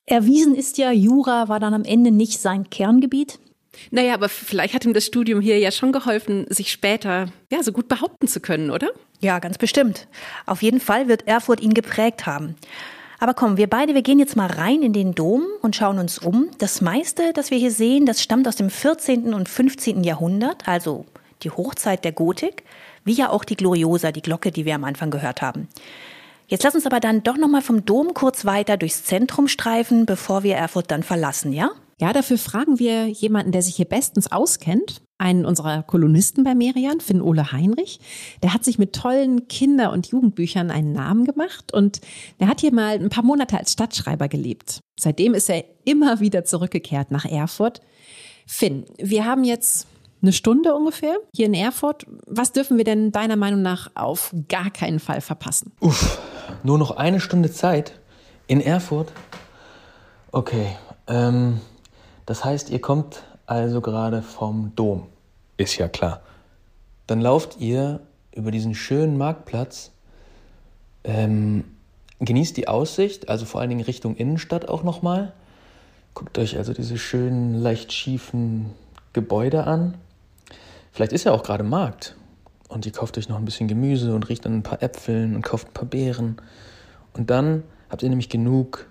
[0.07, 3.38] Erwiesen ist ja, Jura war dann am Ende nicht sein Kerngebiet.
[3.90, 7.72] Naja, aber vielleicht hat ihm das Studium hier ja schon geholfen, sich später ja so
[7.72, 8.88] gut behaupten zu können, oder?
[9.20, 10.09] Ja, ganz bestimmt.
[10.46, 12.56] Auf jeden Fall wird Erfurt ihn geprägt haben.
[13.18, 16.18] Aber komm, wir beide, wir gehen jetzt mal rein in den Dom und schauen uns
[16.18, 16.48] um.
[16.59, 19.35] Das meiste, das wir hier sehen, das stammt aus dem 14.
[19.35, 20.04] und 15.
[20.04, 21.04] Jahrhundert, also
[21.42, 22.64] die Hochzeit der Gotik,
[23.04, 25.68] wie ja auch die Gloriosa, die Glocke, die wir am Anfang gehört haben.
[26.48, 30.06] Jetzt lass uns aber dann doch noch mal vom Dom kurz weiter durchs Zentrum streifen,
[30.06, 31.70] bevor wir Erfurt dann verlassen, ja?
[32.00, 37.00] Ja, dafür fragen wir jemanden, der sich hier bestens auskennt, einen unserer Kolonisten bei Merian,
[37.00, 38.00] Finn Ole Heinrich.
[38.42, 42.00] Der hat sich mit tollen Kinder- und Jugendbüchern einen Namen gemacht und
[42.40, 44.80] der hat hier mal ein paar Monate als Stadtschreiber gelebt.
[44.98, 47.82] Seitdem ist er immer wieder zurückgekehrt nach Erfurt.
[48.46, 49.86] Finn, wir haben jetzt
[50.22, 52.06] eine Stunde ungefähr hier in Erfurt.
[52.26, 55.72] Was dürfen wir denn deiner Meinung nach auf gar keinen Fall verpassen?
[55.80, 56.18] Uff,
[56.62, 58.00] nur noch eine Stunde Zeit
[58.46, 59.12] in Erfurt?
[60.32, 60.68] Okay,
[61.06, 61.60] ähm,
[62.30, 65.08] das heißt, ihr kommt also gerade vom Dom.
[65.56, 66.20] Ist ja klar.
[67.08, 67.98] Dann lauft ihr
[68.32, 69.90] über diesen schönen Marktplatz,
[71.02, 71.64] ähm,
[72.20, 75.32] genießt die Aussicht, also vor allen Dingen Richtung Innenstadt auch nochmal.
[76.14, 78.66] Guckt euch also diese schönen, leicht schiefen
[79.12, 79.96] Gebäude an.
[80.92, 82.14] Vielleicht ist ja auch gerade Markt.
[82.68, 85.42] Und ihr kauft euch noch ein bisschen Gemüse und riecht dann ein paar Äpfeln und
[85.42, 86.36] kauft ein paar Beeren.
[87.12, 88.86] Und dann habt ihr nämlich genug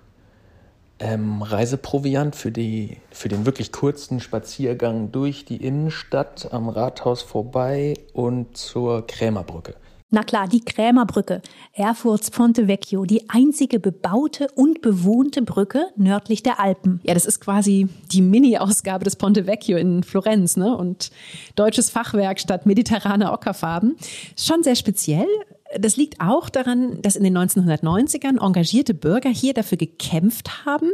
[1.00, 7.96] ähm, Reiseproviant für, die, für den wirklich kurzen Spaziergang durch die Innenstadt am Rathaus vorbei
[8.14, 9.76] und zur Krämerbrücke.
[10.12, 16.60] Na klar, die Krämerbrücke, Erfurts Ponte Vecchio, die einzige bebaute und bewohnte Brücke nördlich der
[16.60, 17.00] Alpen.
[17.04, 20.76] Ja, das ist quasi die Mini-Ausgabe des Ponte Vecchio in Florenz, ne?
[20.76, 21.12] Und
[21.56, 23.98] deutsches Fachwerk statt mediterrane Ockerfarben.
[24.36, 25.28] Schon sehr speziell.
[25.78, 30.90] Das liegt auch daran, dass in den 1990ern engagierte Bürger hier dafür gekämpft haben,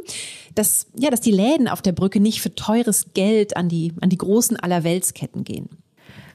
[0.54, 4.10] dass, ja, dass die Läden auf der Brücke nicht für teures Geld an die, an
[4.10, 5.70] die großen Allerweltsketten gehen.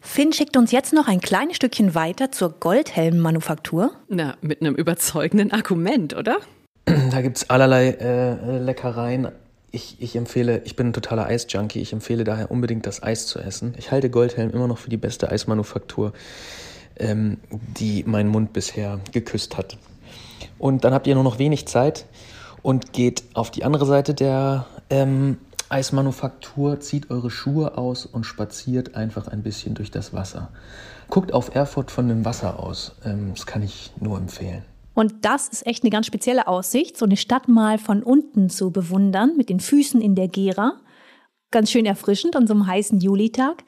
[0.00, 3.92] Finn schickt uns jetzt noch ein kleines Stückchen weiter zur Goldhelm-Manufaktur.
[4.09, 6.38] Na, mit einem überzeugenden Argument, oder?
[6.87, 9.29] Da gibt es allerlei äh, Leckereien.
[9.70, 13.38] Ich, ich empfehle, ich bin ein totaler Eisjunkie, ich empfehle daher unbedingt das Eis zu
[13.38, 13.74] essen.
[13.79, 16.12] Ich halte Goldhelm immer noch für die beste Eismanufaktur,
[17.01, 19.77] ähm, die mein Mund bisher geküsst hat.
[20.59, 22.07] Und dann habt ihr nur noch wenig Zeit
[22.63, 25.39] und geht auf die andere Seite der ähm,
[25.71, 30.51] Eismanufaktur, zieht eure Schuhe aus und spaziert einfach ein bisschen durch das Wasser.
[31.09, 32.97] Guckt auf Erfurt von dem Wasser aus.
[33.05, 34.65] Ähm, das kann ich nur empfehlen.
[34.95, 38.71] Und das ist echt eine ganz spezielle Aussicht, so eine Stadt mal von unten zu
[38.71, 40.81] bewundern, mit den Füßen in der Gera.
[41.51, 43.65] Ganz schön erfrischend an so einem heißen Julitag.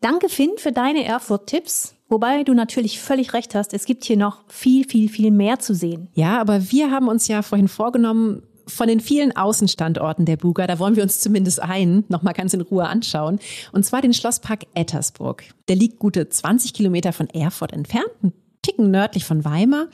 [0.00, 1.97] Danke, Finn, für deine Erfurt-Tipps.
[2.08, 5.74] Wobei du natürlich völlig recht hast, es gibt hier noch viel, viel, viel mehr zu
[5.74, 6.08] sehen.
[6.14, 10.78] Ja, aber wir haben uns ja vorhin vorgenommen, von den vielen Außenstandorten der Buga, da
[10.78, 13.38] wollen wir uns zumindest einen nochmal ganz in Ruhe anschauen.
[13.72, 15.44] Und zwar den Schlosspark Ettersburg.
[15.68, 19.86] Der liegt gute 20 Kilometer von Erfurt entfernt, ein Ticken nördlich von Weimar.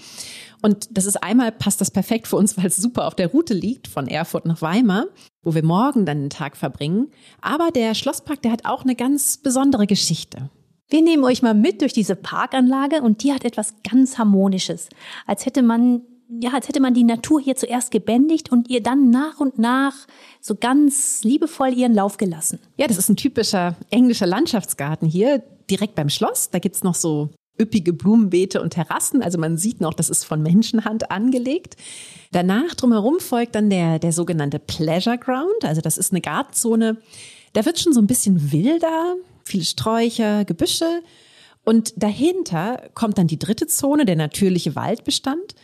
[0.62, 3.54] Und das ist einmal, passt das perfekt für uns, weil es super auf der Route
[3.54, 5.06] liegt von Erfurt nach Weimar,
[5.42, 7.08] wo wir morgen dann den Tag verbringen.
[7.40, 10.50] Aber der Schlosspark, der hat auch eine ganz besondere Geschichte.
[10.88, 14.88] Wir nehmen euch mal mit durch diese Parkanlage und die hat etwas ganz Harmonisches.
[15.26, 16.02] Als hätte man
[16.40, 19.94] ja, als hätte man die Natur hier zuerst gebändigt und ihr dann nach und nach
[20.40, 22.58] so ganz liebevoll ihren Lauf gelassen.
[22.76, 26.50] Ja, das ist ein typischer englischer Landschaftsgarten hier, direkt beim Schloss.
[26.50, 29.22] Da gibt's noch so üppige Blumenbeete und Terrassen.
[29.22, 31.76] Also man sieht noch, das ist von Menschenhand angelegt.
[32.32, 35.64] Danach drumherum folgt dann der, der sogenannte Pleasure Ground.
[35.64, 36.96] Also das ist eine Gartenzone.
[37.52, 39.14] Da wird schon so ein bisschen wilder,
[39.44, 41.02] viele Sträucher, Gebüsche.
[41.64, 45.54] Und dahinter kommt dann die dritte Zone, der natürliche Waldbestand.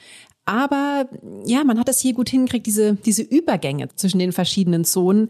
[0.47, 1.09] Aber
[1.45, 5.29] ja, man hat es hier gut hingekriegt, diese, diese Übergänge zwischen den verschiedenen Zonen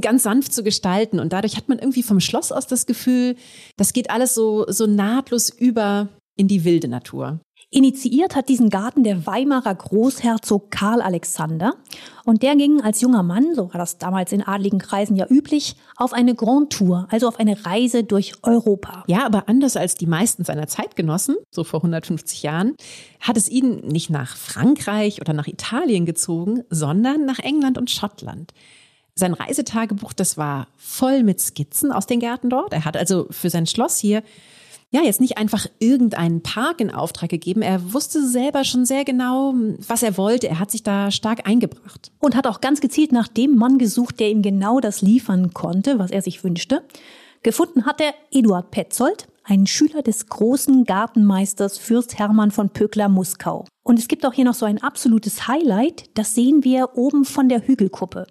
[0.00, 1.20] ganz sanft zu gestalten.
[1.20, 3.36] Und dadurch hat man irgendwie vom Schloss aus das Gefühl,
[3.76, 7.40] das geht alles so, so nahtlos über in die wilde Natur.
[7.70, 11.74] Initiiert hat diesen Garten der Weimarer Großherzog Karl Alexander
[12.24, 15.76] und der ging als junger Mann, so war das damals in adligen Kreisen ja üblich,
[15.96, 19.04] auf eine Grand Tour, also auf eine Reise durch Europa.
[19.06, 22.74] Ja, aber anders als die meisten seiner Zeitgenossen, so vor 150 Jahren,
[23.20, 28.54] hat es ihn nicht nach Frankreich oder nach Italien gezogen, sondern nach England und Schottland.
[29.14, 32.72] Sein Reisetagebuch, das war voll mit Skizzen aus den Gärten dort.
[32.72, 34.22] Er hat also für sein Schloss hier
[34.90, 37.60] ja, jetzt nicht einfach irgendeinen Park in Auftrag gegeben.
[37.60, 39.54] Er wusste selber schon sehr genau,
[39.86, 40.48] was er wollte.
[40.48, 42.10] Er hat sich da stark eingebracht.
[42.20, 45.98] Und hat auch ganz gezielt nach dem Mann gesucht, der ihm genau das liefern konnte,
[45.98, 46.84] was er sich wünschte.
[47.42, 53.66] Gefunden hat er Eduard Petzold, einen Schüler des großen Gartenmeisters Fürst Hermann von Pöckler-Muskau.
[53.82, 57.48] Und es gibt auch hier noch so ein absolutes Highlight, das sehen wir oben von
[57.48, 58.26] der Hügelkuppe.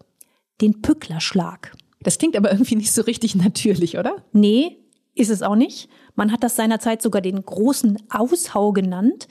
[0.59, 1.73] Den Pücklerschlag.
[2.01, 4.23] Das klingt aber irgendwie nicht so richtig natürlich, oder?
[4.33, 4.77] Nee,
[5.15, 5.89] ist es auch nicht.
[6.17, 9.27] Man hat das seinerzeit sogar den großen Aushau genannt.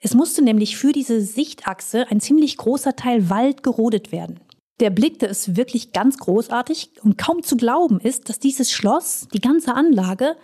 [0.00, 4.40] Es musste nämlich für diese Sichtachse ein ziemlich großer Teil Wald gerodet werden.
[4.80, 9.40] Der blickte es wirklich ganz großartig und kaum zu glauben ist, dass dieses Schloss, die
[9.40, 10.36] ganze Anlage,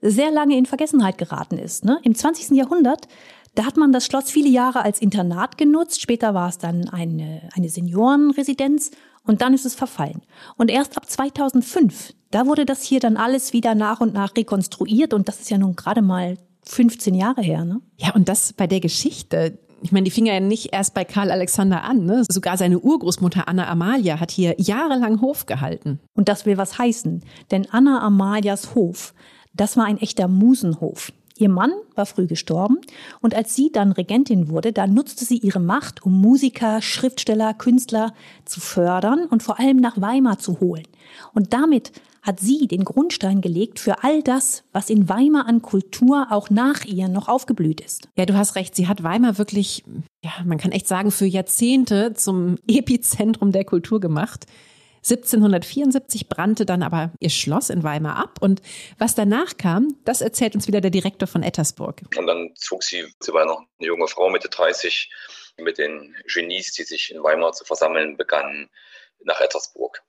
[0.00, 1.84] sehr lange in Vergessenheit geraten ist.
[1.84, 1.98] Ne?
[2.02, 2.56] Im 20.
[2.56, 3.06] Jahrhundert,
[3.54, 7.48] da hat man das Schloss viele Jahre als Internat genutzt, später war es dann eine,
[7.54, 8.92] eine Seniorenresidenz
[9.28, 10.22] und dann ist es verfallen.
[10.56, 15.14] Und erst ab 2005, da wurde das hier dann alles wieder nach und nach rekonstruiert
[15.14, 17.80] und das ist ja nun gerade mal 15 Jahre her, ne?
[17.96, 19.58] Ja, und das bei der Geschichte.
[19.80, 22.24] Ich meine, die fing ja nicht erst bei Karl Alexander an, ne?
[22.28, 26.00] Sogar seine Urgroßmutter Anna Amalia hat hier jahrelang Hof gehalten.
[26.14, 29.14] Und das will was heißen, denn Anna Amalias Hof,
[29.54, 31.12] das war ein echter Musenhof.
[31.38, 32.78] Ihr Mann war früh gestorben
[33.20, 38.12] und als sie dann Regentin wurde, da nutzte sie ihre Macht, um Musiker, Schriftsteller, Künstler
[38.44, 40.86] zu fördern und vor allem nach Weimar zu holen.
[41.34, 46.26] Und damit hat sie den Grundstein gelegt für all das, was in Weimar an Kultur
[46.30, 48.08] auch nach ihr noch aufgeblüht ist.
[48.16, 49.84] Ja, du hast recht, sie hat Weimar wirklich,
[50.24, 54.46] ja, man kann echt sagen, für Jahrzehnte zum Epizentrum der Kultur gemacht.
[55.10, 58.62] 1774 brannte dann aber ihr Schloss in Weimar ab und
[58.98, 62.02] was danach kam, das erzählt uns wieder der Direktor von Ettersburg.
[62.16, 65.10] Und dann zog sie, sie war noch eine junge Frau, Mitte 30,
[65.58, 68.68] mit den Genies, die sich in Weimar zu versammeln begannen,
[69.24, 70.02] nach Ettersburg.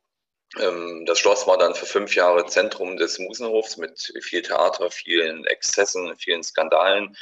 [0.59, 5.45] Ähm, das Schloss war dann für fünf Jahre Zentrum des Musenhofs mit viel Theater, vielen
[5.45, 7.15] Exzessen, vielen Skandalen.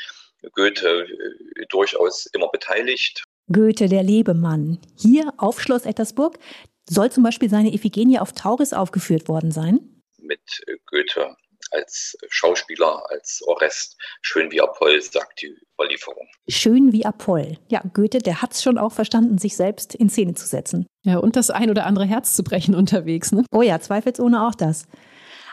[0.53, 3.23] Goethe äh, durchaus immer beteiligt.
[3.51, 4.79] Goethe, der Lebemann.
[4.97, 6.37] Hier auf Schloss Ettersburg,
[6.89, 9.79] soll zum Beispiel seine Iphigenie auf Tauris aufgeführt worden sein?
[10.19, 10.41] Mit
[10.87, 11.35] Goethe
[11.71, 16.27] als Schauspieler, als Orest, schön wie Apoll, sagt die Überlieferung.
[16.47, 17.57] Schön wie Apoll.
[17.69, 20.87] Ja, Goethe, der hat es schon auch verstanden, sich selbst in Szene zu setzen.
[21.03, 23.43] Ja, und das ein oder andere Herz zu brechen unterwegs, ne?
[23.51, 24.87] Oh ja, zweifelsohne auch das.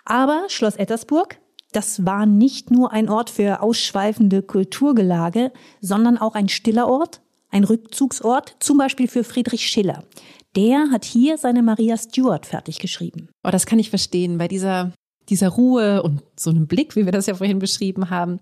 [0.05, 1.39] Aber Schloss Ettersburg,
[1.73, 7.21] das war nicht nur ein Ort für ausschweifende Kulturgelage, sondern auch ein stiller Ort,
[7.51, 10.05] ein Rückzugsort, zum Beispiel für Friedrich Schiller
[10.57, 13.29] der hat hier seine Maria Stuart fertig geschrieben.
[13.45, 14.39] Oh, das kann ich verstehen.
[14.39, 14.93] Bei dieser,
[15.29, 18.41] dieser Ruhe und so einem Blick, wie wir das ja vorhin beschrieben haben,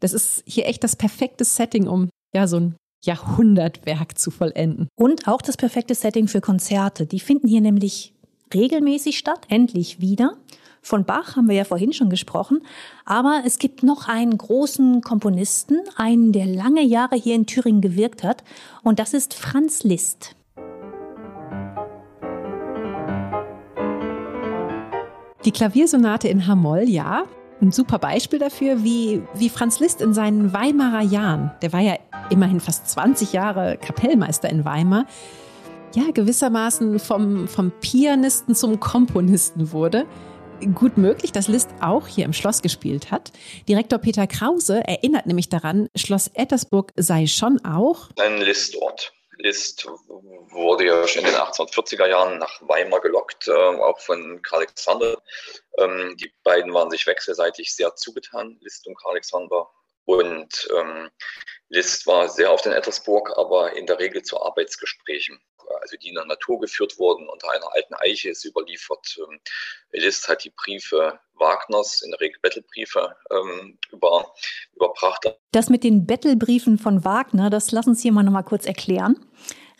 [0.00, 4.88] das ist hier echt das perfekte Setting, um ja so ein Jahrhundertwerk zu vollenden.
[4.96, 7.06] Und auch das perfekte Setting für Konzerte.
[7.06, 8.14] Die finden hier nämlich
[8.52, 10.36] regelmäßig statt, endlich wieder.
[10.80, 12.60] Von Bach haben wir ja vorhin schon gesprochen.
[13.06, 18.22] Aber es gibt noch einen großen Komponisten, einen, der lange Jahre hier in Thüringen gewirkt
[18.22, 18.44] hat.
[18.82, 20.36] Und das ist Franz Liszt.
[25.44, 27.26] Die Klaviersonate in H-Moll, ja,
[27.60, 31.98] ein super Beispiel dafür, wie, wie Franz Liszt in seinen Weimarer Jahren, der war ja
[32.30, 35.06] immerhin fast 20 Jahre Kapellmeister in Weimar,
[35.94, 40.06] ja, gewissermaßen vom, vom Pianisten zum Komponisten wurde.
[40.74, 43.32] Gut möglich, dass Liszt auch hier im Schloss gespielt hat.
[43.68, 49.12] Direktor Peter Krause erinnert nämlich daran, Schloss Ettersburg sei schon auch ein Listort.
[49.44, 54.60] Liszt wurde ja schon in den 1840er Jahren nach Weimar gelockt, äh, auch von Karl
[54.60, 55.22] Alexander.
[55.76, 59.68] Ähm, die beiden waren sich wechselseitig sehr zugetan, Liszt und Karl Alexander.
[60.04, 61.10] Und ähm,
[61.68, 65.40] Liszt war sehr auf den Ettersburg, aber in der Regel zu Arbeitsgesprächen
[65.80, 67.28] also die in der Natur geführt wurden.
[67.28, 69.18] Unter einer alten Eiche ist überliefert.
[69.18, 69.40] Ähm,
[69.92, 74.32] Liszt hat die Briefe Wagners, in der Regel Bettelbriefe, ähm, über,
[74.74, 75.36] überbracht.
[75.52, 79.16] Das mit den Bettelbriefen von Wagner, das lassen uns hier mal nochmal kurz erklären.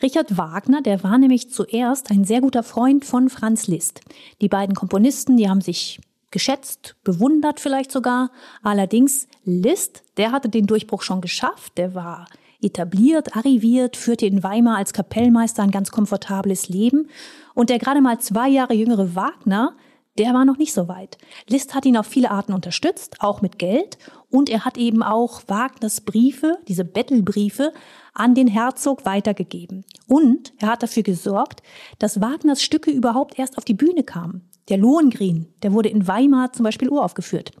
[0.01, 4.01] Richard Wagner, der war nämlich zuerst ein sehr guter Freund von Franz Liszt.
[4.41, 5.99] Die beiden Komponisten, die haben sich
[6.31, 8.31] geschätzt, bewundert vielleicht sogar.
[8.63, 11.77] Allerdings Liszt, der hatte den Durchbruch schon geschafft.
[11.77, 12.27] Der war
[12.61, 17.09] etabliert, arriviert, führte in Weimar als Kapellmeister ein ganz komfortables Leben.
[17.53, 19.75] Und der gerade mal zwei Jahre jüngere Wagner,
[20.17, 21.17] der war noch nicht so weit.
[21.47, 23.97] Liszt hat ihn auf viele Arten unterstützt, auch mit Geld.
[24.29, 27.73] Und er hat eben auch Wagners Briefe, diese Bettelbriefe,
[28.13, 29.83] an den Herzog weitergegeben.
[30.07, 31.61] Und er hat dafür gesorgt,
[31.99, 34.49] dass Wagners Stücke überhaupt erst auf die Bühne kamen.
[34.69, 37.51] Der Lohengrin, der wurde in Weimar zum Beispiel uraufgeführt.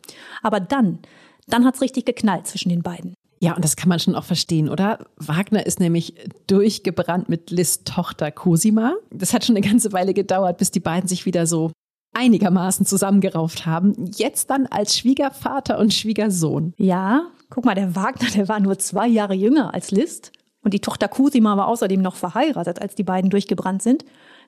[0.41, 0.99] Aber dann,
[1.47, 3.13] dann hat's richtig geknallt zwischen den beiden.
[3.39, 5.05] Ja, und das kann man schon auch verstehen, oder?
[5.17, 6.15] Wagner ist nämlich
[6.47, 8.95] durchgebrannt mit Lists Tochter Cosima.
[9.11, 11.71] Das hat schon eine ganze Weile gedauert, bis die beiden sich wieder so
[12.13, 14.09] einigermaßen zusammengerauft haben.
[14.15, 16.73] Jetzt dann als Schwiegervater und Schwiegersohn.
[16.77, 20.31] Ja, guck mal, der Wagner, der war nur zwei Jahre jünger als Liszt.
[20.63, 24.03] Und die Tochter Cosima war außerdem noch verheiratet, als die beiden durchgebrannt sind.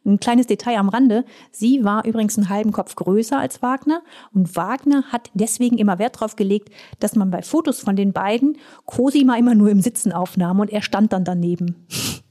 [0.08, 1.26] Ein kleines Detail am Rande.
[1.52, 4.02] Sie war übrigens einen halben Kopf größer als Wagner
[4.34, 8.58] und Wagner hat deswegen immer Wert darauf gelegt, dass man bei Fotos von den beiden
[8.86, 11.86] Cosima immer nur im Sitzen aufnahm und er stand dann daneben.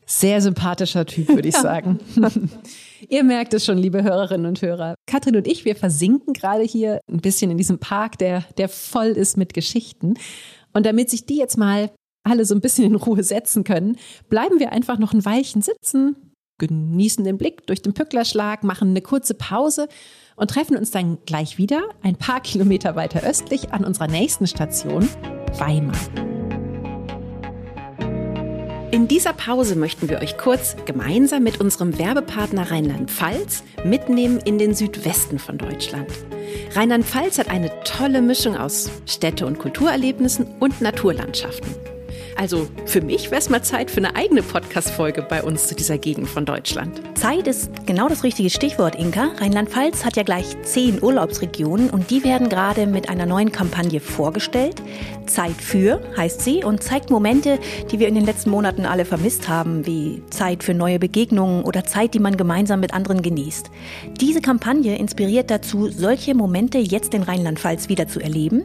[0.07, 1.99] Sehr sympathischer Typ, würde ich sagen.
[3.09, 4.95] Ihr merkt es schon, liebe Hörerinnen und Hörer.
[5.07, 9.09] Katrin und ich, wir versinken gerade hier ein bisschen in diesem Park, der, der voll
[9.09, 10.15] ist mit Geschichten.
[10.73, 11.91] Und damit sich die jetzt mal
[12.23, 13.97] alle so ein bisschen in Ruhe setzen können,
[14.29, 16.17] bleiben wir einfach noch ein Weilchen sitzen,
[16.59, 19.89] genießen den Blick durch den Pücklerschlag, machen eine kurze Pause
[20.37, 25.09] und treffen uns dann gleich wieder ein paar Kilometer weiter östlich an unserer nächsten Station,
[25.59, 25.97] Weimar.
[28.97, 34.75] In dieser Pause möchten wir euch kurz gemeinsam mit unserem Werbepartner Rheinland-Pfalz mitnehmen in den
[34.75, 36.09] Südwesten von Deutschland.
[36.75, 41.96] Rheinland-Pfalz hat eine tolle Mischung aus Städte- und Kulturerlebnissen und Naturlandschaften.
[42.37, 45.97] Also für mich wäre es mal Zeit für eine eigene Podcast-Folge bei uns zu dieser
[45.97, 47.01] Gegend von Deutschland.
[47.15, 49.31] Zeit ist genau das richtige Stichwort, Inka.
[49.39, 54.83] Rheinland-Pfalz hat ja gleich zehn Urlaubsregionen und die werden gerade mit einer neuen Kampagne vorgestellt.
[55.27, 57.59] Zeit für heißt sie und zeigt Momente,
[57.91, 61.85] die wir in den letzten Monaten alle vermisst haben, wie Zeit für neue Begegnungen oder
[61.85, 63.71] Zeit, die man gemeinsam mit anderen genießt.
[64.21, 68.65] Diese Kampagne inspiriert dazu, solche Momente jetzt in Rheinland-Pfalz wieder zu erleben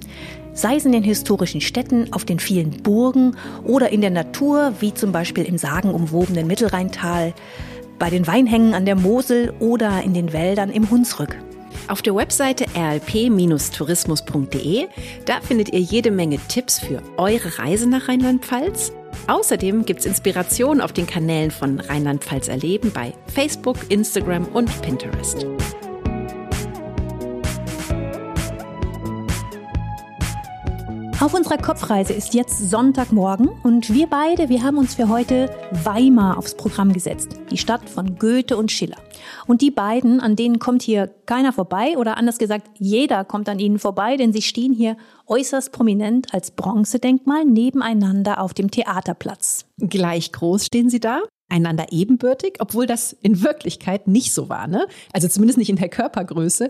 [0.53, 4.93] sei es in den historischen Städten, auf den vielen Burgen oder in der Natur, wie
[4.93, 7.33] zum Beispiel im sagenumwobenen Mittelrheintal,
[7.99, 11.37] bei den Weinhängen an der Mosel oder in den Wäldern im Hunsrück.
[11.87, 14.87] Auf der Webseite rlp-tourismus.de,
[15.25, 18.93] da findet ihr jede Menge Tipps für eure Reise nach Rheinland-Pfalz.
[19.27, 25.45] Außerdem gibt es Inspiration auf den Kanälen von Rheinland-Pfalz Erleben bei Facebook, Instagram und Pinterest.
[31.21, 36.39] Auf unserer Kopfreise ist jetzt Sonntagmorgen und wir beide, wir haben uns für heute Weimar
[36.39, 37.37] aufs Programm gesetzt.
[37.51, 38.97] Die Stadt von Goethe und Schiller.
[39.45, 43.59] Und die beiden, an denen kommt hier keiner vorbei oder anders gesagt, jeder kommt an
[43.59, 44.97] ihnen vorbei, denn sie stehen hier
[45.27, 49.65] äußerst prominent als Bronzedenkmal nebeneinander auf dem Theaterplatz.
[49.77, 54.67] Gleich groß stehen sie da einander ebenbürtig, obwohl das in Wirklichkeit nicht so war.
[54.67, 54.87] Ne?
[55.13, 56.69] Also zumindest nicht in der Körpergröße.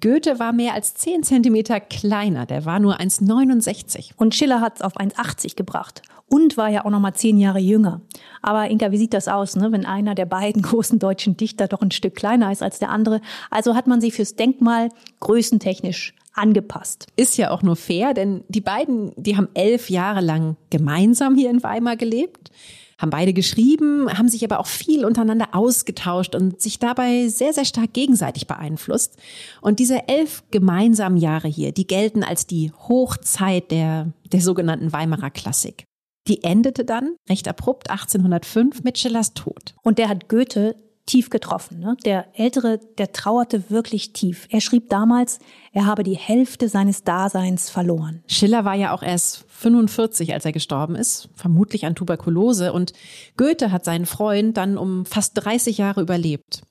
[0.00, 4.12] Goethe war mehr als 10 Zentimeter kleiner, der war nur 1,69.
[4.16, 7.58] Und Schiller hat es auf 1,80 gebracht und war ja auch noch mal zehn Jahre
[7.58, 8.00] jünger.
[8.40, 9.70] Aber Inka, wie sieht das aus, ne?
[9.72, 13.20] wenn einer der beiden großen deutschen Dichter doch ein Stück kleiner ist als der andere?
[13.50, 14.88] Also hat man sie fürs Denkmal
[15.20, 17.06] größentechnisch angepasst.
[17.14, 21.50] Ist ja auch nur fair, denn die beiden, die haben elf Jahre lang gemeinsam hier
[21.50, 22.50] in Weimar gelebt
[22.98, 27.64] haben beide geschrieben, haben sich aber auch viel untereinander ausgetauscht und sich dabei sehr, sehr
[27.64, 29.16] stark gegenseitig beeinflusst.
[29.60, 35.30] Und diese elf gemeinsamen Jahre hier, die gelten als die Hochzeit der, der sogenannten Weimarer
[35.30, 35.84] Klassik.
[36.26, 39.74] Die endete dann recht abrupt 1805 mit Schillers Tod.
[39.82, 40.76] Und der hat Goethe
[41.06, 41.80] tief getroffen.
[41.80, 41.96] Ne?
[42.04, 44.46] Der Ältere, der trauerte wirklich tief.
[44.50, 45.38] Er schrieb damals,
[45.72, 48.22] er habe die Hälfte seines Daseins verloren.
[48.26, 52.72] Schiller war ja auch erst 45, als er gestorben ist, vermutlich an Tuberkulose.
[52.72, 52.92] Und
[53.36, 56.62] Goethe hat seinen Freund dann um fast 30 Jahre überlebt.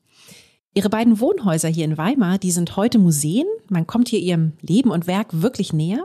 [0.73, 3.45] Ihre beiden Wohnhäuser hier in Weimar, die sind heute Museen.
[3.69, 6.03] Man kommt hier ihrem Leben und Werk wirklich näher.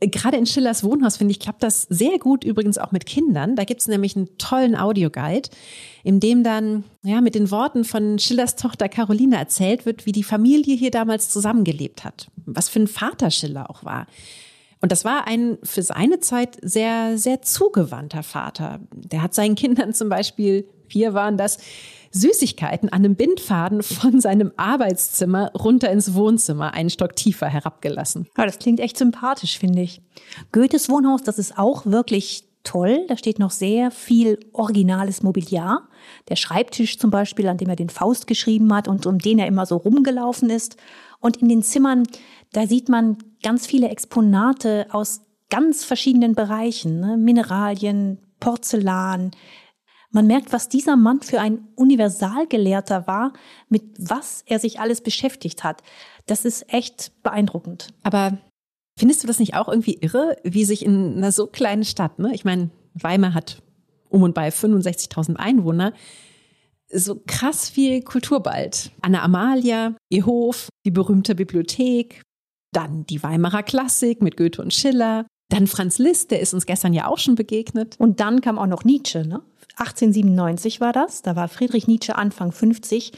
[0.00, 3.56] Gerade in Schillers Wohnhaus, finde ich, klappt das sehr gut, übrigens auch mit Kindern.
[3.56, 5.50] Da gibt es nämlich einen tollen Audioguide,
[6.04, 10.22] in dem dann ja, mit den Worten von Schillers Tochter Caroline erzählt wird, wie die
[10.22, 12.28] Familie hier damals zusammengelebt hat.
[12.46, 14.06] Was für ein Vater Schiller auch war.
[14.80, 18.80] Und das war ein für seine Zeit sehr, sehr zugewandter Vater.
[18.92, 21.58] Der hat seinen Kindern zum Beispiel, vier waren das,
[22.10, 28.26] Süßigkeiten an einem Bindfaden von seinem Arbeitszimmer runter ins Wohnzimmer, einen Stock tiefer herabgelassen.
[28.36, 30.00] Ja, das klingt echt sympathisch, finde ich.
[30.52, 33.04] Goethes Wohnhaus, das ist auch wirklich toll.
[33.08, 35.88] Da steht noch sehr viel originales Mobiliar.
[36.28, 39.46] Der Schreibtisch zum Beispiel, an dem er den Faust geschrieben hat und um den er
[39.46, 40.76] immer so rumgelaufen ist.
[41.20, 42.06] Und in den Zimmern,
[42.52, 47.00] da sieht man ganz viele Exponate aus ganz verschiedenen Bereichen.
[47.00, 47.16] Ne?
[47.16, 49.30] Mineralien, Porzellan.
[50.10, 53.32] Man merkt, was dieser Mann für ein Universalgelehrter war,
[53.68, 55.82] mit was er sich alles beschäftigt hat.
[56.26, 57.88] Das ist echt beeindruckend.
[58.02, 58.38] Aber
[58.98, 62.34] findest du das nicht auch irgendwie irre, wie sich in einer so kleinen Stadt, ne?
[62.34, 63.62] Ich meine, Weimar hat
[64.08, 65.92] um und bei 65.000 Einwohner,
[66.90, 68.90] so krass viel Kultur bald.
[69.02, 72.22] Anna Amalia, ihr Hof, die berühmte Bibliothek,
[72.72, 76.92] dann die Weimarer Klassik mit Goethe und Schiller, dann Franz Liszt, der ist uns gestern
[76.92, 77.96] ja auch schon begegnet.
[77.98, 79.42] Und dann kam auch noch Nietzsche, ne?
[79.78, 83.12] 1897 war das, da war Friedrich Nietzsche Anfang 50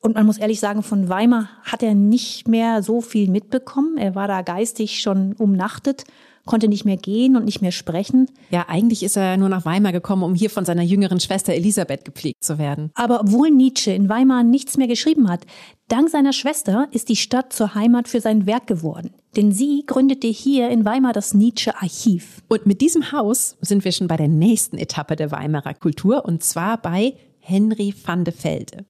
[0.00, 3.98] und man muss ehrlich sagen, von Weimar hat er nicht mehr so viel mitbekommen.
[3.98, 6.04] Er war da geistig schon umnachtet
[6.44, 8.28] konnte nicht mehr gehen und nicht mehr sprechen.
[8.50, 12.04] Ja, eigentlich ist er nur nach Weimar gekommen, um hier von seiner jüngeren Schwester Elisabeth
[12.04, 12.90] gepflegt zu werden.
[12.94, 15.46] Aber obwohl Nietzsche in Weimar nichts mehr geschrieben hat,
[15.88, 19.10] dank seiner Schwester ist die Stadt zur Heimat für sein Werk geworden.
[19.36, 22.42] Denn sie gründete hier in Weimar das Nietzsche-Archiv.
[22.48, 26.42] Und mit diesem Haus sind wir schon bei der nächsten Etappe der Weimarer Kultur und
[26.42, 28.86] zwar bei Henry van de Velde.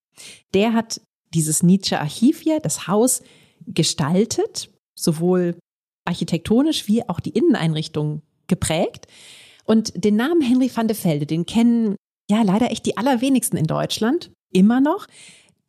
[0.55, 1.01] Der hat
[1.35, 3.23] dieses Nietzsche-Archiv hier, das Haus,
[3.67, 5.57] gestaltet, sowohl
[6.05, 9.07] architektonisch wie auch die Inneneinrichtung geprägt.
[9.65, 11.97] Und den Namen Henry van de Velde, den kennen
[12.29, 15.07] ja leider echt die allerwenigsten in Deutschland, immer noch.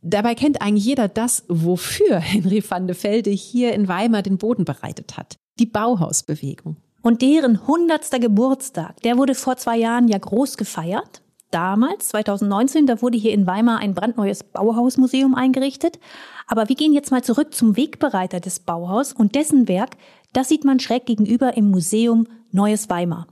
[0.01, 4.65] Dabei kennt eigentlich jeder das, wofür Henry van de Velde hier in Weimar den Boden
[4.65, 5.35] bereitet hat.
[5.59, 6.77] Die Bauhausbewegung.
[7.01, 11.21] Und deren hundertster Geburtstag, der wurde vor zwei Jahren ja groß gefeiert.
[11.51, 15.99] Damals, 2019, da wurde hier in Weimar ein brandneues Bauhausmuseum eingerichtet.
[16.47, 19.97] Aber wir gehen jetzt mal zurück zum Wegbereiter des Bauhaus und dessen Werk,
[20.33, 23.27] das sieht man schräg gegenüber im Museum Neues Weimar.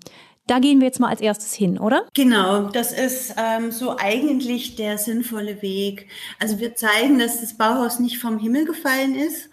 [0.48, 2.08] Da gehen wir jetzt mal als erstes hin, oder?
[2.14, 6.08] Genau, das ist ähm, so eigentlich der sinnvolle Weg.
[6.40, 9.50] Also wir zeigen, dass das Bauhaus nicht vom Himmel gefallen ist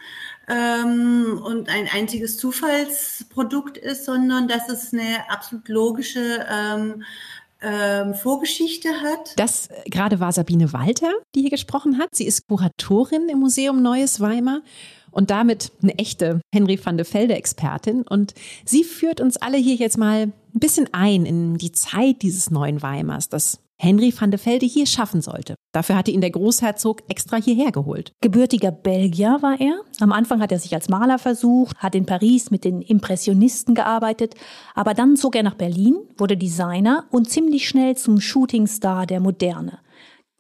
[0.49, 7.05] ähm, und ein einziges Zufallsprodukt ist, sondern dass es eine absolut logische ähm,
[7.61, 9.35] ähm, Vorgeschichte hat.
[9.37, 12.09] Das äh, gerade war Sabine Walter, die hier gesprochen hat.
[12.13, 14.63] Sie ist Kuratorin im Museum Neues Weimar
[15.11, 18.03] und damit eine echte Henry van de Velde Expertin.
[18.03, 18.35] Und
[18.65, 22.83] sie führt uns alle hier jetzt mal ein bisschen ein in die Zeit dieses neuen
[22.83, 25.55] Weimars, das Henry van de Velde hier schaffen sollte.
[25.73, 28.13] Dafür hatte ihn der Großherzog extra hierher geholt.
[28.21, 29.83] Gebürtiger Belgier war er.
[30.01, 34.35] Am Anfang hat er sich als Maler versucht, hat in Paris mit den Impressionisten gearbeitet,
[34.75, 39.79] aber dann zog er nach Berlin, wurde Designer und ziemlich schnell zum Shootingstar der Moderne.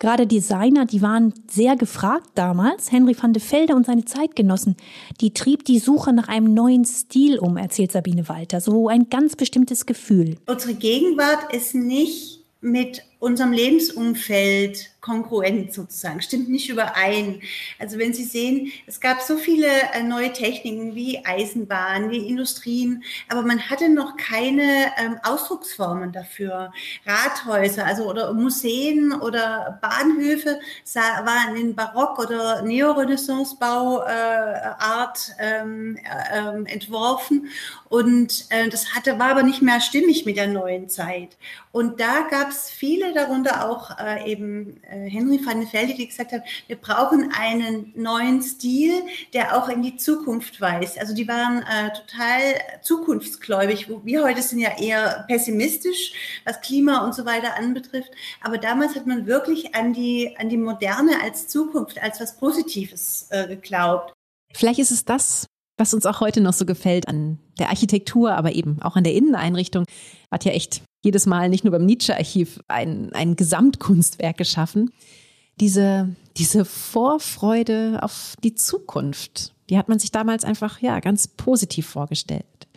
[0.01, 2.93] Gerade Designer, die waren sehr gefragt damals.
[2.93, 4.77] Henry van de Velde und seine Zeitgenossen,
[5.21, 8.61] die trieb die Suche nach einem neuen Stil um, erzählt Sabine Walter.
[8.61, 10.37] So ein ganz bestimmtes Gefühl.
[10.47, 17.41] Unsere Gegenwart ist nicht mit unserem Lebensumfeld kongruent sozusagen, stimmt nicht überein.
[17.79, 23.03] Also wenn Sie sehen, es gab so viele äh, neue Techniken wie Eisenbahn, wie Industrien,
[23.29, 26.71] aber man hatte noch keine ähm, Ausdrucksformen dafür.
[27.07, 36.71] Rathäuser, also oder Museen oder Bahnhöfe sah, waren in Barock- oder Neorenaissance-Bauart äh, ähm, äh,
[36.71, 37.49] entworfen
[37.89, 41.39] und äh, das hatte, war aber nicht mehr stimmig mit der neuen Zeit.
[41.73, 46.33] Und da gab es viele darunter auch äh, eben äh, Henry van Velde, die gesagt
[46.33, 50.99] haben, wir brauchen einen neuen Stil, der auch in die Zukunft weist.
[50.99, 52.41] Also die waren äh, total
[52.83, 53.89] zukunftsgläubig.
[54.05, 56.13] Wir heute sind ja eher pessimistisch,
[56.45, 58.11] was Klima und so weiter anbetrifft.
[58.43, 63.27] Aber damals hat man wirklich an die, an die Moderne als Zukunft, als was Positives
[63.31, 64.13] äh, geglaubt.
[64.55, 65.47] Vielleicht ist es das,
[65.79, 69.15] was uns auch heute noch so gefällt an der Architektur, aber eben auch an der
[69.15, 69.85] Inneneinrichtung,
[70.33, 74.91] hat ja echt jedes Mal nicht nur beim Nietzsche-Archiv ein, ein Gesamtkunstwerk geschaffen.
[75.61, 81.87] Diese, diese Vorfreude auf die Zukunft, die hat man sich damals einfach, ja, ganz positiv
[81.87, 82.69] vorgestellt.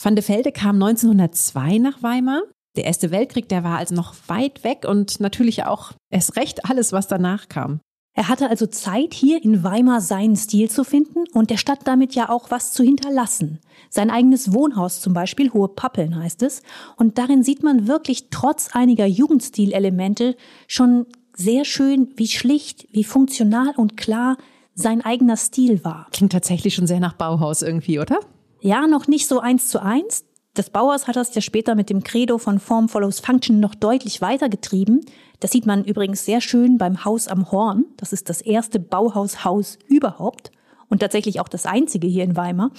[0.00, 2.42] Van de Velde kam 1902 nach Weimar.
[2.76, 6.92] Der Erste Weltkrieg, der war also noch weit weg und natürlich auch erst recht alles,
[6.92, 7.80] was danach kam.
[8.16, 12.14] Er hatte also Zeit, hier in Weimar seinen Stil zu finden und der Stadt damit
[12.14, 13.58] ja auch was zu hinterlassen.
[13.90, 16.62] Sein eigenes Wohnhaus zum Beispiel, Hohe Pappeln heißt es,
[16.96, 20.36] und darin sieht man wirklich trotz einiger Jugendstilelemente
[20.68, 21.06] schon
[21.36, 24.36] sehr schön, wie schlicht, wie funktional und klar
[24.76, 26.06] sein eigener Stil war.
[26.12, 28.20] Klingt tatsächlich schon sehr nach Bauhaus irgendwie, oder?
[28.60, 30.24] Ja, noch nicht so eins zu eins.
[30.54, 34.20] Das Bauhaus hat das ja später mit dem Credo von Form follows Function noch deutlich
[34.20, 35.04] weitergetrieben.
[35.40, 37.86] Das sieht man übrigens sehr schön beim Haus am Horn.
[37.96, 40.52] Das ist das erste Bauhaushaus überhaupt
[40.88, 42.70] und tatsächlich auch das einzige hier in Weimar.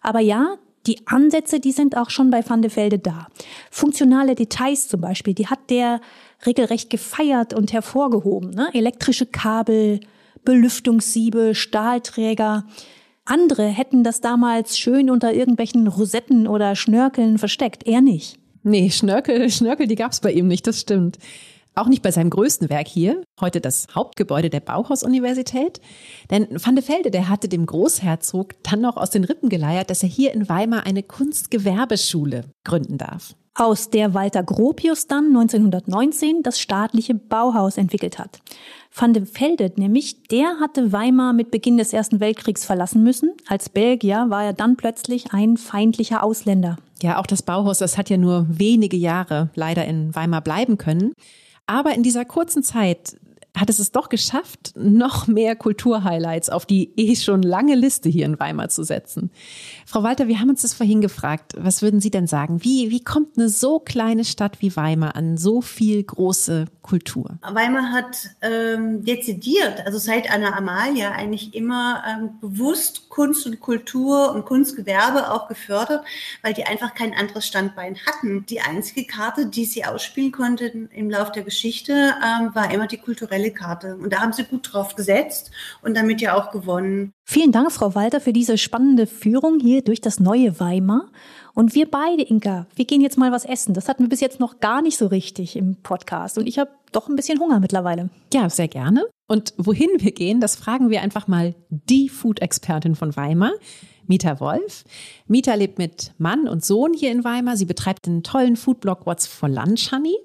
[0.00, 0.54] Aber ja,
[0.86, 3.26] die Ansätze, die sind auch schon bei Van de Velde da.
[3.68, 6.00] Funktionale Details zum Beispiel, die hat der
[6.46, 8.50] regelrecht gefeiert und hervorgehoben.
[8.50, 8.68] Ne?
[8.74, 9.98] Elektrische Kabel,
[10.44, 12.64] Belüftungssiebe, Stahlträger.
[13.26, 17.86] Andere hätten das damals schön unter irgendwelchen Rosetten oder Schnörkeln versteckt.
[17.86, 18.38] Er nicht.
[18.62, 21.18] Nee, Schnörkel, Schnörkel, die gab's bei ihm nicht, das stimmt.
[21.74, 25.80] Auch nicht bei seinem größten Werk hier, heute das Hauptgebäude der Bauhaus-Universität.
[26.30, 30.02] Denn Van de Velde, der hatte dem Großherzog dann noch aus den Rippen geleiert, dass
[30.02, 33.34] er hier in Weimar eine Kunstgewerbeschule gründen darf.
[33.56, 38.40] Aus der Walter Gropius dann 1919 das staatliche Bauhaus entwickelt hat.
[38.92, 43.32] Van de Velde nämlich, der hatte Weimar mit Beginn des Ersten Weltkriegs verlassen müssen.
[43.46, 46.78] Als Belgier war er dann plötzlich ein feindlicher Ausländer.
[47.00, 51.12] Ja, auch das Bauhaus, das hat ja nur wenige Jahre leider in Weimar bleiben können.
[51.66, 53.16] Aber in dieser kurzen Zeit
[53.56, 58.26] hat es es doch geschafft, noch mehr Kulturhighlights auf die eh schon lange Liste hier
[58.26, 59.30] in Weimar zu setzen.
[59.86, 61.52] Frau Walter, wir haben uns das vorhin gefragt.
[61.56, 62.64] Was würden Sie denn sagen?
[62.64, 67.38] Wie, wie kommt eine so kleine Stadt wie Weimar an so viel große Kultur?
[67.40, 74.32] Weimar hat ähm, dezidiert, also seit Anna Amalia, eigentlich immer ähm, bewusst Kunst und Kultur
[74.32, 76.04] und Kunstgewerbe auch gefördert,
[76.42, 78.44] weil die einfach kein anderes Standbein hatten.
[78.46, 82.98] Die einzige Karte, die sie ausspielen konnten im Lauf der Geschichte, ähm, war immer die
[82.98, 83.96] kulturelle Karte.
[83.96, 87.14] Und da haben sie gut drauf gesetzt und damit ja auch gewonnen.
[87.24, 91.08] Vielen Dank, Frau Walter, für diese spannende Führung hier durch das neue Weimar.
[91.54, 93.74] Und wir beide, Inka, wir gehen jetzt mal was essen.
[93.74, 96.36] Das hatten wir bis jetzt noch gar nicht so richtig im Podcast.
[96.36, 98.10] Und ich habe doch ein bisschen Hunger mittlerweile.
[98.32, 99.06] Ja, sehr gerne.
[99.28, 103.52] Und wohin wir gehen, das fragen wir einfach mal die Food-Expertin von Weimar,
[104.06, 104.84] Mita Wolf.
[105.26, 107.56] Mita lebt mit Mann und Sohn hier in Weimar.
[107.56, 110.16] Sie betreibt den tollen Foodblog What's for Lunch Honey.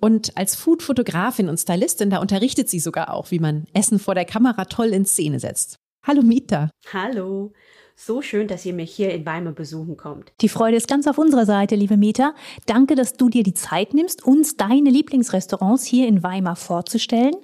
[0.00, 4.24] Und als Food-Fotografin und Stylistin, da unterrichtet sie sogar auch, wie man Essen vor der
[4.24, 5.76] Kamera toll in Szene setzt.
[6.06, 6.68] Hallo Mita.
[6.92, 7.52] Hallo.
[7.96, 10.32] So schön, dass ihr mich hier in Weimar besuchen kommt.
[10.40, 12.34] Die Freude ist ganz auf unserer Seite, liebe Meta.
[12.66, 17.36] Danke, dass du dir die Zeit nimmst, uns deine Lieblingsrestaurants hier in Weimar vorzustellen.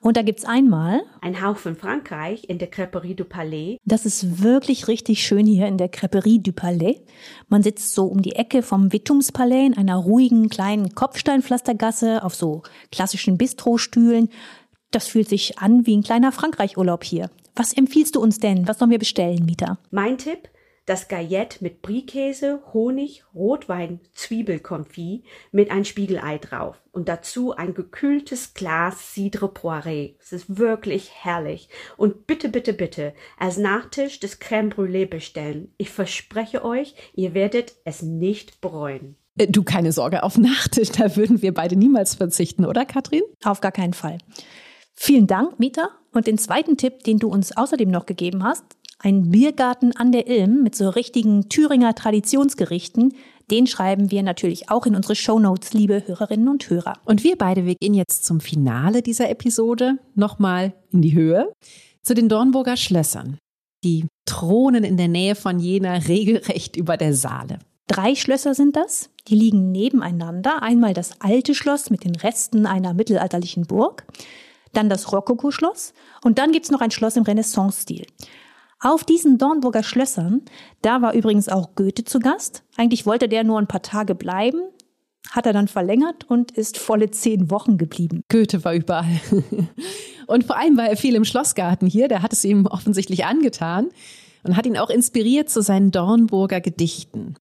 [0.00, 3.76] Und da gibt's einmal ein Hauch von Frankreich in der Crêperie du Palais.
[3.84, 7.02] Das ist wirklich richtig schön hier in der Crêperie du Palais.
[7.48, 12.62] Man sitzt so um die Ecke vom Wittumspalais in einer ruhigen kleinen Kopfsteinpflastergasse auf so
[12.90, 14.30] klassischen Bistrostühlen.
[14.90, 17.28] Das fühlt sich an wie ein kleiner Frankreich-Urlaub hier.
[17.58, 18.68] Was empfiehlst du uns denn?
[18.68, 19.80] Was sollen wir bestellen, Mieter?
[19.90, 20.48] Mein Tipp,
[20.86, 28.54] das Gaillette mit Brie-Käse, Honig, Rotwein, Zwiebelkonfit mit ein Spiegelei drauf und dazu ein gekühltes
[28.54, 30.14] Glas Cidre Poiré.
[30.20, 31.68] Es ist wirklich herrlich.
[31.96, 35.74] Und bitte, bitte, bitte als Nachtisch das Crème Brûlée bestellen.
[35.78, 39.16] Ich verspreche euch, ihr werdet es nicht bereuen.
[39.36, 43.22] Äh, du, keine Sorge, auf Nachtisch, da würden wir beide niemals verzichten, oder Katrin?
[43.42, 44.18] Auf gar keinen Fall.
[45.00, 45.90] Vielen Dank, Mieter.
[46.12, 48.64] Und den zweiten Tipp, den du uns außerdem noch gegeben hast,
[48.98, 53.14] ein Biergarten an der Ilm mit so richtigen Thüringer Traditionsgerichten,
[53.48, 56.94] den schreiben wir natürlich auch in unsere Shownotes, liebe Hörerinnen und Hörer.
[57.04, 61.52] Und wir beide, wir gehen jetzt zum Finale dieser Episode nochmal in die Höhe
[62.02, 63.38] zu den Dornburger Schlössern.
[63.84, 67.60] Die thronen in der Nähe von Jena regelrecht über der Saale.
[67.86, 69.10] Drei Schlösser sind das.
[69.28, 70.60] Die liegen nebeneinander.
[70.60, 74.04] Einmal das alte Schloss mit den Resten einer mittelalterlichen Burg
[74.72, 75.92] dann das Rokoko-Schloss
[76.22, 78.06] und dann gibt's noch ein Schloss im Renaissance-Stil.
[78.80, 80.42] Auf diesen Dornburger Schlössern,
[80.82, 82.62] da war übrigens auch Goethe zu Gast.
[82.76, 84.60] Eigentlich wollte der nur ein paar Tage bleiben,
[85.30, 88.22] hat er dann verlängert und ist volle zehn Wochen geblieben.
[88.30, 89.20] Goethe war überall.
[90.26, 93.88] Und vor allem war er viel im Schlossgarten hier, der hat es ihm offensichtlich angetan
[94.42, 97.34] und hat ihn auch inspiriert zu seinen Dornburger Gedichten.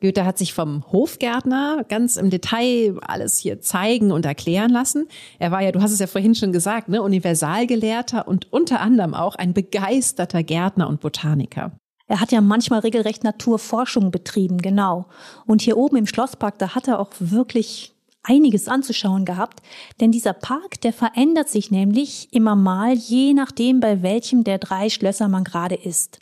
[0.00, 5.08] Goethe hat sich vom Hofgärtner ganz im Detail alles hier zeigen und erklären lassen.
[5.38, 9.14] Er war ja, du hast es ja vorhin schon gesagt, ne, Universalgelehrter und unter anderem
[9.14, 11.72] auch ein begeisterter Gärtner und Botaniker.
[12.06, 15.06] Er hat ja manchmal regelrecht Naturforschung betrieben, genau.
[15.46, 17.92] Und hier oben im Schlosspark, da hat er auch wirklich
[18.22, 19.62] einiges anzuschauen gehabt,
[20.00, 24.90] denn dieser Park, der verändert sich nämlich immer mal, je nachdem, bei welchem der drei
[24.90, 26.18] Schlösser man gerade ist.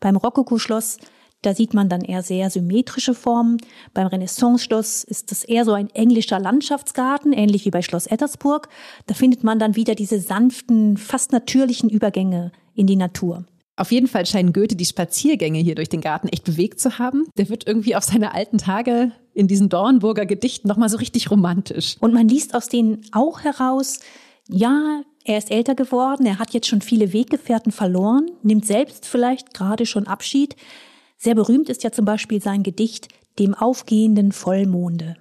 [0.00, 0.98] Beim Rokoko-Schloss
[1.46, 3.58] da sieht man dann eher sehr symmetrische Formen.
[3.94, 8.68] Beim Renaissance-Schloss ist das eher so ein englischer Landschaftsgarten, ähnlich wie bei Schloss Ettersburg.
[9.06, 13.44] Da findet man dann wieder diese sanften, fast natürlichen Übergänge in die Natur.
[13.76, 17.26] Auf jeden Fall scheinen Goethe die Spaziergänge hier durch den Garten echt bewegt zu haben.
[17.38, 21.96] Der wird irgendwie auf seine alten Tage in diesen Dornburger Gedichten nochmal so richtig romantisch.
[22.00, 24.00] Und man liest aus denen auch heraus,
[24.48, 29.54] ja, er ist älter geworden, er hat jetzt schon viele Weggefährten verloren, nimmt selbst vielleicht
[29.54, 30.56] gerade schon Abschied.
[31.16, 33.08] Sehr berühmt ist ja zum Beispiel sein Gedicht
[33.38, 35.16] Dem aufgehenden Vollmonde.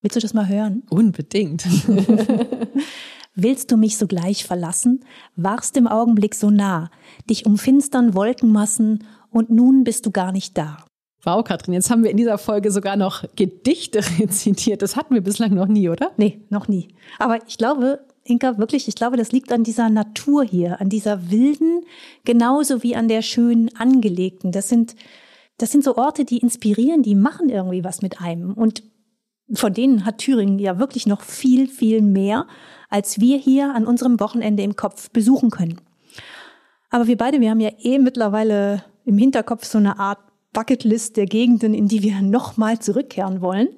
[0.00, 0.84] Willst du das mal hören?
[0.90, 1.64] Unbedingt.
[3.34, 5.04] Willst du mich sogleich verlassen?
[5.36, 6.90] Warst im Augenblick so nah,
[7.30, 10.78] dich umfinstern Wolkenmassen und nun bist du gar nicht da.
[11.24, 14.82] Wow, Katrin, jetzt haben wir in dieser Folge sogar noch Gedichte rezitiert.
[14.82, 16.12] Das hatten wir bislang noch nie, oder?
[16.16, 16.88] Nee, noch nie.
[17.18, 21.30] Aber ich glaube, Inka, wirklich, ich glaube, das liegt an dieser Natur hier, an dieser
[21.30, 21.84] wilden,
[22.24, 24.52] genauso wie an der schönen angelegten.
[24.52, 24.94] Das sind,
[25.56, 28.52] das sind so Orte, die inspirieren, die machen irgendwie was mit einem.
[28.52, 28.82] Und
[29.52, 32.46] von denen hat Thüringen ja wirklich noch viel, viel mehr,
[32.90, 35.80] als wir hier an unserem Wochenende im Kopf besuchen können.
[36.90, 40.18] Aber wir beide, wir haben ja eh mittlerweile im Hinterkopf so eine Art
[40.52, 43.68] Bucketlist der Gegenden, in die wir nochmal zurückkehren wollen.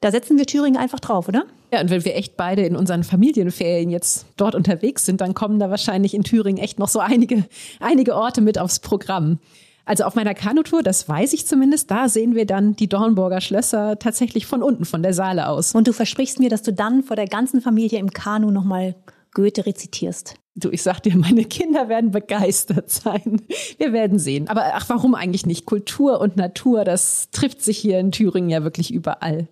[0.00, 1.44] Da setzen wir Thüringen einfach drauf, oder?
[1.72, 5.60] Ja, und wenn wir echt beide in unseren Familienferien jetzt dort unterwegs sind, dann kommen
[5.60, 7.44] da wahrscheinlich in Thüringen echt noch so einige,
[7.78, 9.38] einige Orte mit aufs Programm.
[9.84, 13.98] Also auf meiner Kanutour, das weiß ich zumindest, da sehen wir dann die Dornburger Schlösser
[13.98, 15.74] tatsächlich von unten, von der Saale aus.
[15.74, 18.94] Und du versprichst mir, dass du dann vor der ganzen Familie im Kanu nochmal
[19.32, 20.39] Goethe rezitierst.
[20.56, 23.42] Du, ich sag dir, meine Kinder werden begeistert sein.
[23.78, 24.48] Wir werden sehen.
[24.48, 25.66] Aber ach, warum eigentlich nicht?
[25.66, 29.48] Kultur und Natur, das trifft sich hier in Thüringen ja wirklich überall.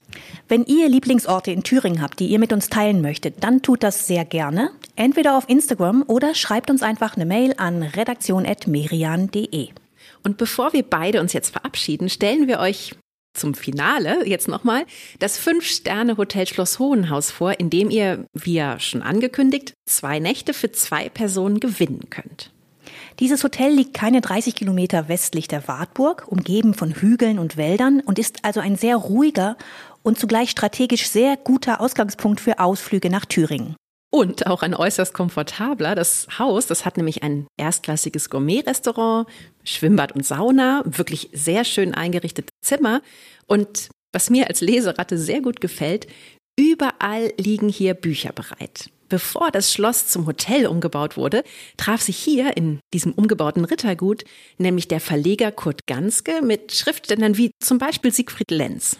[0.48, 4.06] Wenn ihr Lieblingsorte in Thüringen habt, die ihr mit uns teilen möchtet, dann tut das
[4.06, 4.70] sehr gerne.
[4.96, 9.68] Entweder auf Instagram oder schreibt uns einfach eine Mail an redaktion.merian.de.
[10.24, 12.94] Und bevor wir beide uns jetzt verabschieden, stellen wir euch
[13.34, 14.84] zum Finale jetzt nochmal
[15.18, 20.72] das Fünf-Sterne-Hotel Schloss Hohenhaus vor, in dem ihr, wie ja schon angekündigt, zwei Nächte für
[20.72, 22.52] zwei Personen gewinnen könnt.
[23.20, 28.18] Dieses Hotel liegt keine 30 Kilometer westlich der Wartburg, umgeben von Hügeln und Wäldern und
[28.18, 29.56] ist also ein sehr ruhiger
[30.02, 33.76] und zugleich strategisch sehr guter Ausgangspunkt für Ausflüge nach Thüringen.
[34.10, 35.94] Und auch ein äußerst komfortabler.
[35.94, 39.28] Das Haus, das hat nämlich ein erstklassiges Gourmet-Restaurant,
[39.64, 43.02] Schwimmbad und Sauna, wirklich sehr schön eingerichtete Zimmer.
[43.46, 46.06] Und was mir als Leseratte sehr gut gefällt,
[46.58, 48.90] überall liegen hier Bücher bereit.
[49.10, 51.42] Bevor das Schloss zum Hotel umgebaut wurde,
[51.76, 54.24] traf sich hier in diesem umgebauten Rittergut
[54.58, 58.98] nämlich der Verleger Kurt Ganske mit Schriftstellern wie zum Beispiel Siegfried Lenz.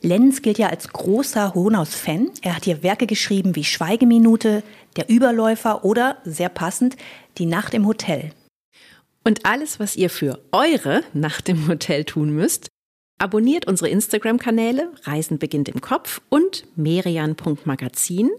[0.00, 2.30] Lenz gilt ja als großer Hohenaus-Fan.
[2.42, 4.62] Er hat hier Werke geschrieben wie Schweigeminute,
[4.96, 6.96] Der Überläufer oder, sehr passend,
[7.38, 8.32] Die Nacht im Hotel.
[9.24, 12.68] Und alles, was ihr für eure Nacht im Hotel tun müsst,
[13.18, 18.30] abonniert unsere Instagram-Kanäle Reisen beginnt im Kopf und merian.magazin,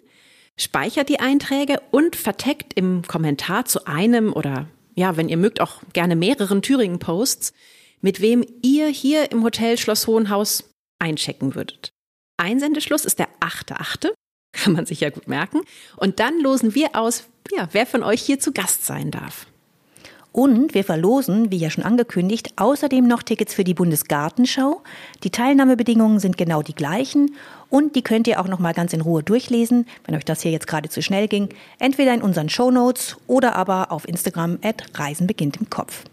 [0.56, 5.82] speichert die Einträge und verteckt im Kommentar zu einem oder ja, wenn ihr mögt, auch
[5.94, 7.54] gerne mehreren Thüringen-Posts,
[8.02, 10.64] mit wem ihr hier im Hotel Schloss Hohenhaus
[11.00, 11.92] einchecken würdet.
[12.38, 14.12] Einsendeschluss ist der 8.8.,
[14.54, 15.62] kann man sich ja gut merken.
[15.98, 19.48] Und dann losen wir aus, ja, wer von euch hier zu Gast sein darf.
[20.38, 24.84] Und wir verlosen, wie ja schon angekündigt, außerdem noch Tickets für die Bundesgartenschau.
[25.24, 27.36] Die Teilnahmebedingungen sind genau die gleichen
[27.70, 30.52] und die könnt ihr auch noch mal ganz in Ruhe durchlesen, wenn euch das hier
[30.52, 35.26] jetzt gerade zu schnell ging, entweder in unseren Shownotes oder aber auf Instagram at Reisen
[35.26, 36.04] beginnt im Kopf.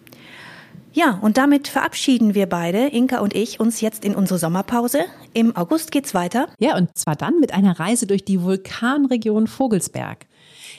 [0.96, 5.00] Ja, und damit verabschieden wir beide, Inka und ich, uns jetzt in unsere Sommerpause.
[5.32, 6.46] Im August geht's weiter.
[6.60, 10.26] Ja, und zwar dann mit einer Reise durch die Vulkanregion Vogelsberg.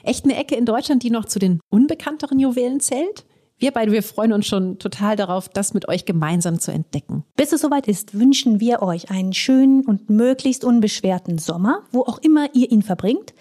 [0.04, 3.26] Echt eine Ecke in Deutschland, die noch zu den unbekannteren Juwelen zählt?
[3.58, 7.26] Wir beide, wir freuen uns schon total darauf, das mit euch gemeinsam zu entdecken.
[7.36, 12.20] Bis es soweit ist, wünschen wir euch einen schönen und möglichst unbeschwerten Sommer, wo auch
[12.20, 13.34] immer ihr ihn verbringt.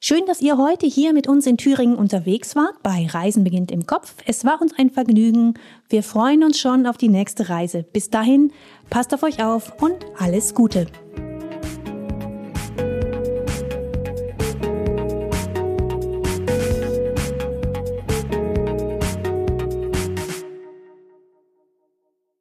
[0.00, 3.84] Schön, dass ihr heute hier mit uns in Thüringen unterwegs wart bei Reisen beginnt im
[3.84, 4.14] Kopf.
[4.26, 5.54] Es war uns ein Vergnügen.
[5.88, 7.82] Wir freuen uns schon auf die nächste Reise.
[7.82, 8.52] Bis dahin,
[8.90, 10.86] passt auf euch auf und alles Gute.